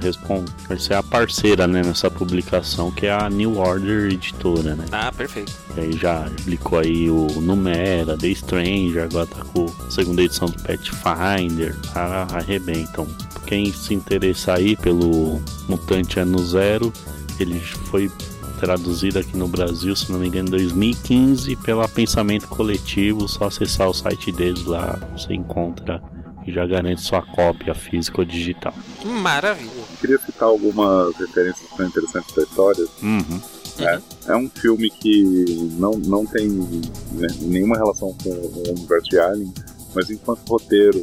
vai 0.67 0.79
ser 0.79 0.95
a 0.95 1.03
parceira 1.03 1.67
né, 1.67 1.83
nessa 1.83 2.09
publicação, 2.09 2.91
que 2.91 3.05
é 3.05 3.11
a 3.11 3.29
New 3.29 3.59
Order 3.59 4.11
Editora, 4.11 4.75
né? 4.75 4.85
Ah, 4.91 5.11
perfeito. 5.11 5.53
E 5.77 5.81
aí 5.81 5.91
já 5.91 6.27
publicou 6.37 6.79
aí 6.79 7.09
o 7.11 7.27
Numera, 7.39 8.17
The 8.17 8.33
Stranger, 8.33 9.03
agora 9.03 9.27
tá 9.27 9.43
com 9.53 9.67
a 9.85 9.91
segunda 9.91 10.23
edição 10.23 10.47
do 10.47 10.57
Pathfinder, 10.63 11.75
tá 11.93 12.27
arrebentam. 12.31 13.07
Quem 13.45 13.71
se 13.71 13.93
interessar 13.93 14.57
aí 14.57 14.75
pelo 14.75 15.39
Mutante 15.67 16.19
Ano 16.19 16.43
Zero, 16.43 16.91
ele 17.39 17.59
foi 17.59 18.11
traduzida 18.59 19.21
aqui 19.21 19.37
no 19.37 19.47
Brasil, 19.47 19.95
se 19.95 20.11
não 20.11 20.19
me 20.19 20.27
engano, 20.27 20.47
em 20.47 20.51
2015 20.51 21.55
pela 21.57 21.87
Pensamento 21.87 22.47
Coletivo. 22.47 23.27
Só 23.27 23.45
acessar 23.45 23.89
o 23.89 23.93
site 23.93 24.31
deles 24.31 24.65
lá, 24.65 24.99
você 25.17 25.33
encontra 25.33 26.01
que 26.43 26.51
já 26.51 26.65
garante 26.65 27.01
sua 27.01 27.21
cópia 27.21 27.73
física 27.73 28.21
ou 28.21 28.25
digital. 28.25 28.73
Maravilha. 29.05 29.69
Eu 29.71 29.97
queria 29.99 30.19
citar 30.19 30.49
algumas 30.49 31.15
referências 31.15 31.69
que 31.69 31.77
são 31.77 31.85
interessantes 31.85 32.35
da 32.35 32.43
história. 32.43 32.85
Uhum. 33.01 33.41
É, 33.79 33.99
é 34.27 34.35
um 34.35 34.49
filme 34.49 34.89
que 34.89 35.69
não, 35.77 35.91
não 35.91 36.25
tem 36.25 36.49
né, 36.49 37.27
nenhuma 37.41 37.77
relação 37.77 38.13
com 38.21 38.29
o 38.29 38.63
universo 38.69 39.09
de 39.09 39.19
Alien, 39.19 39.53
mas 39.95 40.09
enquanto 40.09 40.47
roteiro 40.49 41.01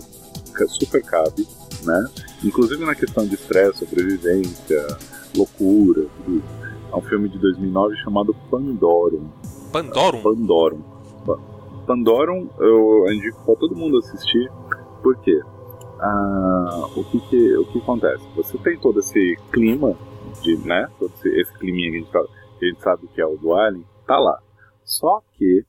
super 0.68 1.02
cabe, 1.02 1.46
né? 1.82 2.08
Inclusive 2.44 2.84
na 2.84 2.94
questão 2.94 3.26
de 3.26 3.34
estresse, 3.34 3.80
sobrevivência, 3.80 4.86
loucura, 5.34 6.06
tudo 6.24 6.38
isso. 6.38 6.65
É 6.92 6.96
um 6.96 7.02
filme 7.02 7.28
de 7.28 7.38
2009 7.38 7.96
chamado 7.96 8.34
Pandorum. 8.50 9.28
Pandorum. 9.72 10.22
Pandorum. 10.22 10.80
Pa- 11.26 11.38
Pandorum 11.86 12.48
eu 12.58 13.04
indico 13.12 13.44
pra 13.44 13.54
todo 13.56 13.74
mundo 13.76 13.98
assistir, 13.98 14.50
porque 15.02 15.40
ah, 16.00 16.88
o, 16.96 17.04
que, 17.04 17.20
que- 17.28 17.56
o 17.56 17.64
que 17.66 17.78
acontece? 17.78 18.24
Você 18.36 18.58
tem 18.58 18.78
todo 18.78 19.00
esse 19.00 19.36
clima, 19.52 19.94
de, 20.42 20.56
né? 20.66 20.88
Todo 20.98 21.12
esse, 21.16 21.28
esse 21.40 21.52
climinha 21.58 21.90
que 21.90 21.96
a, 21.96 22.00
gente 22.00 22.12
fala, 22.12 22.28
que 22.58 22.64
a 22.64 22.68
gente 22.68 22.82
sabe 22.82 23.06
que 23.14 23.20
é 23.20 23.26
o 23.26 23.36
do 23.36 23.54
Alien, 23.54 23.84
tá 24.06 24.18
lá. 24.18 24.38
Só 24.84 25.20
que 25.32 25.64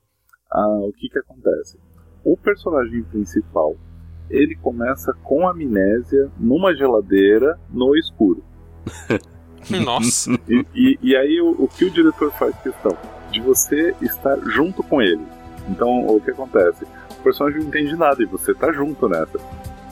ah, 0.51 0.79
o 0.81 0.91
que, 0.93 1.09
que 1.09 1.19
acontece? 1.19 1.77
O 2.23 2.37
personagem 2.37 3.03
principal 3.03 3.75
ele 4.29 4.55
começa 4.55 5.13
com 5.23 5.47
amnésia 5.47 6.29
numa 6.37 6.75
geladeira 6.75 7.57
no 7.69 7.95
escuro. 7.95 8.43
Nossa. 9.83 10.31
E, 10.47 10.65
e, 10.75 10.99
e 11.01 11.15
aí 11.15 11.41
o, 11.41 11.51
o 11.63 11.67
que 11.67 11.85
o 11.85 11.89
diretor 11.91 12.31
faz 12.33 12.55
questão? 12.61 12.97
De 13.31 13.41
você 13.41 13.93
estar 14.01 14.37
junto 14.45 14.81
com 14.83 15.01
ele. 15.01 15.21
Então 15.69 16.07
o 16.07 16.19
que 16.21 16.31
acontece? 16.31 16.85
O 17.19 17.23
personagem 17.23 17.59
não 17.61 17.67
entende 17.67 17.95
nada 17.95 18.21
e 18.21 18.25
você 18.25 18.53
tá 18.53 18.71
junto 18.71 19.07
nessa. 19.09 19.37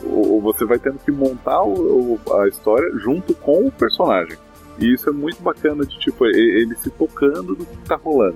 Ou 0.04 0.40
você 0.42 0.64
vai 0.66 0.78
tendo 0.80 1.00
que 1.00 1.12
montar 1.12 1.64
o- 1.64 2.20
a 2.40 2.48
história 2.48 2.90
junto 3.00 3.34
com 3.34 3.68
o 3.68 3.72
personagem. 3.72 4.38
E 4.80 4.94
isso 4.94 5.10
é 5.10 5.12
muito 5.14 5.42
bacana 5.42 5.86
de 5.86 5.98
tipo, 6.00 6.26
ele 6.26 6.76
se 6.76 6.90
tocando 6.90 7.56
do 7.56 7.66
que 7.66 7.78
tá 7.88 7.96
rolando. 7.96 8.36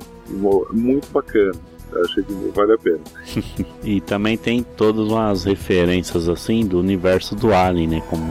Muito 0.71 1.09
bacana. 1.11 1.53
Eu 1.91 2.05
achei 2.05 2.23
que 2.23 2.33
vale 2.53 2.73
a 2.73 2.77
pena. 2.77 2.99
E 3.83 4.01
também 4.01 4.37
tem 4.37 4.61
todas 4.61 5.07
umas 5.07 5.45
referências 5.45 6.29
assim 6.29 6.65
do 6.65 6.79
universo 6.79 7.35
do 7.35 7.53
Alien, 7.53 7.87
né? 7.87 8.03
Como 8.09 8.23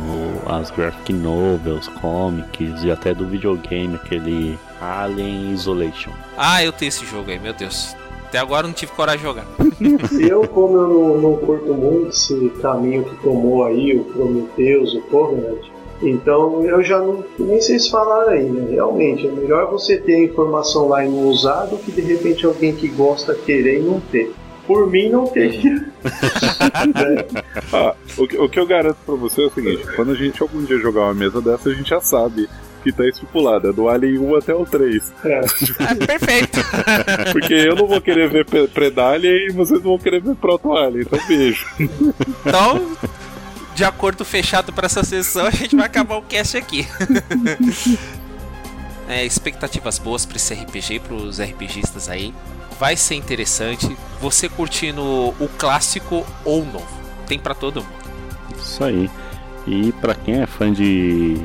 as 0.46 0.70
graphic 0.70 1.12
novels, 1.12 1.88
comics 2.00 2.84
e 2.84 2.90
até 2.90 3.14
do 3.14 3.26
videogame, 3.26 3.96
aquele 3.96 4.58
Alien 4.80 5.52
Isolation. 5.52 6.12
Ah, 6.36 6.62
eu 6.62 6.70
tenho 6.70 6.88
esse 6.88 7.04
jogo 7.04 7.30
aí, 7.30 7.38
meu 7.38 7.52
Deus. 7.52 7.96
Até 8.28 8.38
agora 8.38 8.64
eu 8.64 8.68
não 8.68 8.74
tive 8.74 8.92
coragem 8.92 9.20
de 9.20 9.26
jogar. 9.26 9.46
Eu, 10.20 10.46
como 10.46 10.76
eu 10.76 10.88
não, 10.88 11.18
não 11.18 11.36
curto 11.38 11.72
muito 11.72 12.10
esse 12.10 12.50
caminho 12.60 13.04
que 13.04 13.16
tomou 13.22 13.64
aí 13.64 13.96
o 13.98 14.04
Prometheus, 14.04 14.92
o 14.94 15.00
Covenant, 15.02 15.64
então 16.02 16.64
eu 16.64 16.82
já 16.82 16.98
não 16.98 17.24
nem 17.38 17.60
sei 17.60 17.78
se 17.78 17.90
falaram 17.90 18.30
aí, 18.30 18.44
né? 18.44 18.70
Realmente, 18.72 19.26
é 19.26 19.30
melhor 19.30 19.70
você 19.70 19.96
ter 19.98 20.14
a 20.14 20.24
informação 20.24 20.88
lá 20.88 21.04
e 21.04 21.08
não 21.08 21.28
usar 21.28 21.66
do 21.66 21.76
que 21.78 21.90
de 21.90 22.00
repente 22.00 22.46
alguém 22.46 22.74
que 22.74 22.88
gosta 22.88 23.34
querer 23.34 23.80
e 23.80 23.82
não 23.82 24.00
ter. 24.00 24.32
Por 24.66 24.86
mim, 24.90 25.08
não 25.08 25.26
teria. 25.26 25.86
Ah, 27.72 27.94
o, 28.16 28.26
que, 28.26 28.38
o 28.38 28.48
que 28.48 28.58
eu 28.60 28.66
garanto 28.66 28.96
pra 29.04 29.14
você 29.14 29.42
é 29.42 29.46
o 29.46 29.50
seguinte: 29.50 29.84
quando 29.96 30.12
a 30.12 30.14
gente 30.14 30.40
algum 30.42 30.62
dia 30.64 30.78
jogar 30.78 31.02
uma 31.02 31.14
mesa 31.14 31.40
dessa, 31.40 31.68
a 31.70 31.74
gente 31.74 31.88
já 31.90 32.00
sabe 32.00 32.48
que 32.82 32.92
tá 32.92 33.06
estipulada, 33.06 33.72
do 33.72 33.88
Alien 33.88 34.18
1 34.18 34.36
até 34.36 34.54
o 34.54 34.64
3. 34.64 35.12
É. 35.24 35.40
Ah, 35.80 35.94
perfeito. 36.06 36.60
Porque 37.32 37.54
eu 37.54 37.74
não 37.74 37.86
vou 37.86 38.00
querer 38.00 38.28
ver 38.30 38.44
Pre- 38.46 38.68
Predalien 38.68 39.48
e 39.48 39.52
vocês 39.52 39.82
não 39.82 39.90
vão 39.90 39.98
querer 39.98 40.20
ver 40.22 40.34
Proto 40.36 40.72
Alien, 40.72 41.02
então 41.02 41.18
beijo. 41.26 41.66
Então, 42.46 42.86
de 43.78 43.84
acordo 43.84 44.24
fechado 44.24 44.72
para 44.72 44.86
essa 44.86 45.04
sessão, 45.04 45.46
a 45.46 45.52
gente 45.52 45.76
vai 45.76 45.86
acabar 45.86 46.16
o 46.16 46.22
cast 46.22 46.56
aqui. 46.56 46.86
É, 49.10 49.24
expectativas 49.24 49.98
boas 49.98 50.26
para 50.26 50.36
esse 50.36 50.52
RPG, 50.52 51.00
para 51.00 51.14
os 51.14 51.40
RPGistas 51.40 52.10
aí. 52.10 52.34
Vai 52.78 52.94
ser 52.94 53.14
interessante. 53.14 53.96
Você 54.20 54.50
curtindo 54.50 55.02
o 55.02 55.48
clássico 55.56 56.26
ou 56.44 56.62
novo. 56.62 56.86
Tem 57.26 57.38
para 57.38 57.54
todo 57.54 57.82
mundo. 57.82 57.94
Isso 58.58 58.84
aí. 58.84 59.10
E 59.66 59.92
pra 59.92 60.14
quem 60.14 60.42
é 60.42 60.46
fã 60.46 60.70
de, 60.70 61.38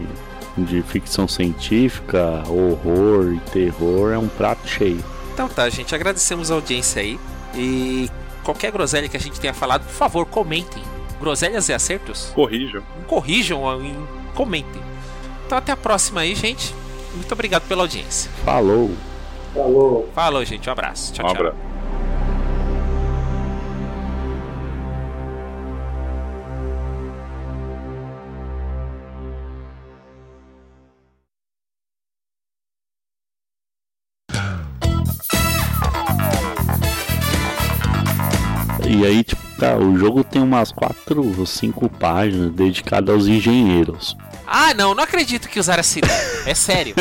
de 0.57 0.81
ficção 0.81 1.25
científica, 1.25 2.43
horror 2.49 3.33
e 3.33 3.39
terror, 3.51 4.11
é 4.11 4.17
um 4.17 4.27
prato 4.27 4.67
cheio. 4.67 5.01
Então 5.33 5.47
tá, 5.47 5.69
gente. 5.69 5.95
Agradecemos 5.95 6.51
a 6.51 6.55
audiência 6.55 7.01
aí. 7.01 7.17
E 7.55 8.11
qualquer 8.43 8.73
groselha 8.73 9.07
que 9.07 9.15
a 9.15 9.21
gente 9.21 9.39
tenha 9.39 9.53
falado, 9.53 9.85
por 9.85 9.93
favor, 9.93 10.25
comentem. 10.25 10.83
Groselhas 11.23 11.69
e 11.69 11.73
acertos? 11.73 12.31
Corrijam. 12.35 12.83
Corrijam 13.07 13.81
e 13.81 13.95
comentem. 14.35 14.81
Então 15.45 15.57
até 15.57 15.71
a 15.71 15.77
próxima 15.77 16.19
aí, 16.21 16.35
gente. 16.35 16.75
Muito 17.15 17.31
obrigado 17.31 17.65
pela 17.67 17.83
audiência. 17.83 18.29
Falou! 18.43 18.91
Falou. 19.53 20.09
Falou, 20.13 20.43
gente. 20.43 20.67
Um 20.67 20.71
abraço. 20.73 21.13
Tchau, 21.13 21.25
Um 21.25 21.33
tchau. 21.33 21.41
abraço. 21.47 21.72
Cara, 39.63 39.79
o 39.79 39.97
jogo 39.97 40.23
tem 40.23 40.41
umas 40.41 40.71
4 40.71 41.39
ou 41.39 41.45
5 41.45 41.89
páginas 41.89 42.51
dedicadas 42.51 43.15
aos 43.15 43.27
engenheiros. 43.27 44.17
Ah, 44.45 44.73
não, 44.73 44.93
não 44.93 45.03
acredito 45.03 45.47
que 45.47 45.59
usaram 45.59 45.81
ideia. 45.95 46.13
É 46.45 46.53
sério. 46.53 46.95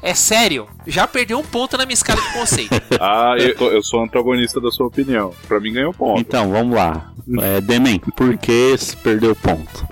É 0.00 0.14
sério. 0.14 0.68
Já 0.86 1.08
perdeu 1.08 1.38
um 1.38 1.42
ponto 1.42 1.76
na 1.76 1.84
minha 1.84 1.94
escala 1.94 2.20
de 2.20 2.32
conceito. 2.32 2.74
Ah, 3.00 3.34
eu, 3.38 3.72
eu 3.72 3.82
sou 3.82 4.02
antagonista 4.02 4.60
da 4.60 4.70
sua 4.70 4.86
opinião. 4.86 5.34
Pra 5.48 5.58
mim 5.58 5.72
ganhou 5.72 5.92
ponto. 5.92 6.20
Então, 6.20 6.50
vamos 6.50 6.76
lá. 6.76 7.10
É, 7.40 7.60
Demen, 7.60 7.98
por 7.98 8.36
que 8.36 8.76
se 8.78 8.96
perdeu 8.96 9.34
ponto? 9.34 9.86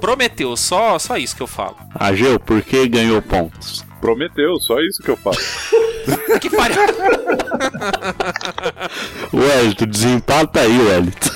Prometeu, 0.00 0.56
só, 0.56 0.98
só 0.98 1.16
isso 1.16 1.36
que 1.36 1.42
eu 1.42 1.46
falo. 1.46 1.76
Ageu, 1.94 2.40
por 2.40 2.62
que 2.62 2.88
ganhou 2.88 3.20
pontos? 3.20 3.84
Prometeu, 4.00 4.56
só 4.60 4.78
isso 4.80 5.02
que 5.02 5.10
eu 5.10 5.16
falo. 5.16 5.36
Que 6.40 6.48
pariu. 6.48 6.76
Wellington, 9.34 9.86
desempata 9.86 10.60
aí, 10.60 10.78
Wellington. 10.78 11.30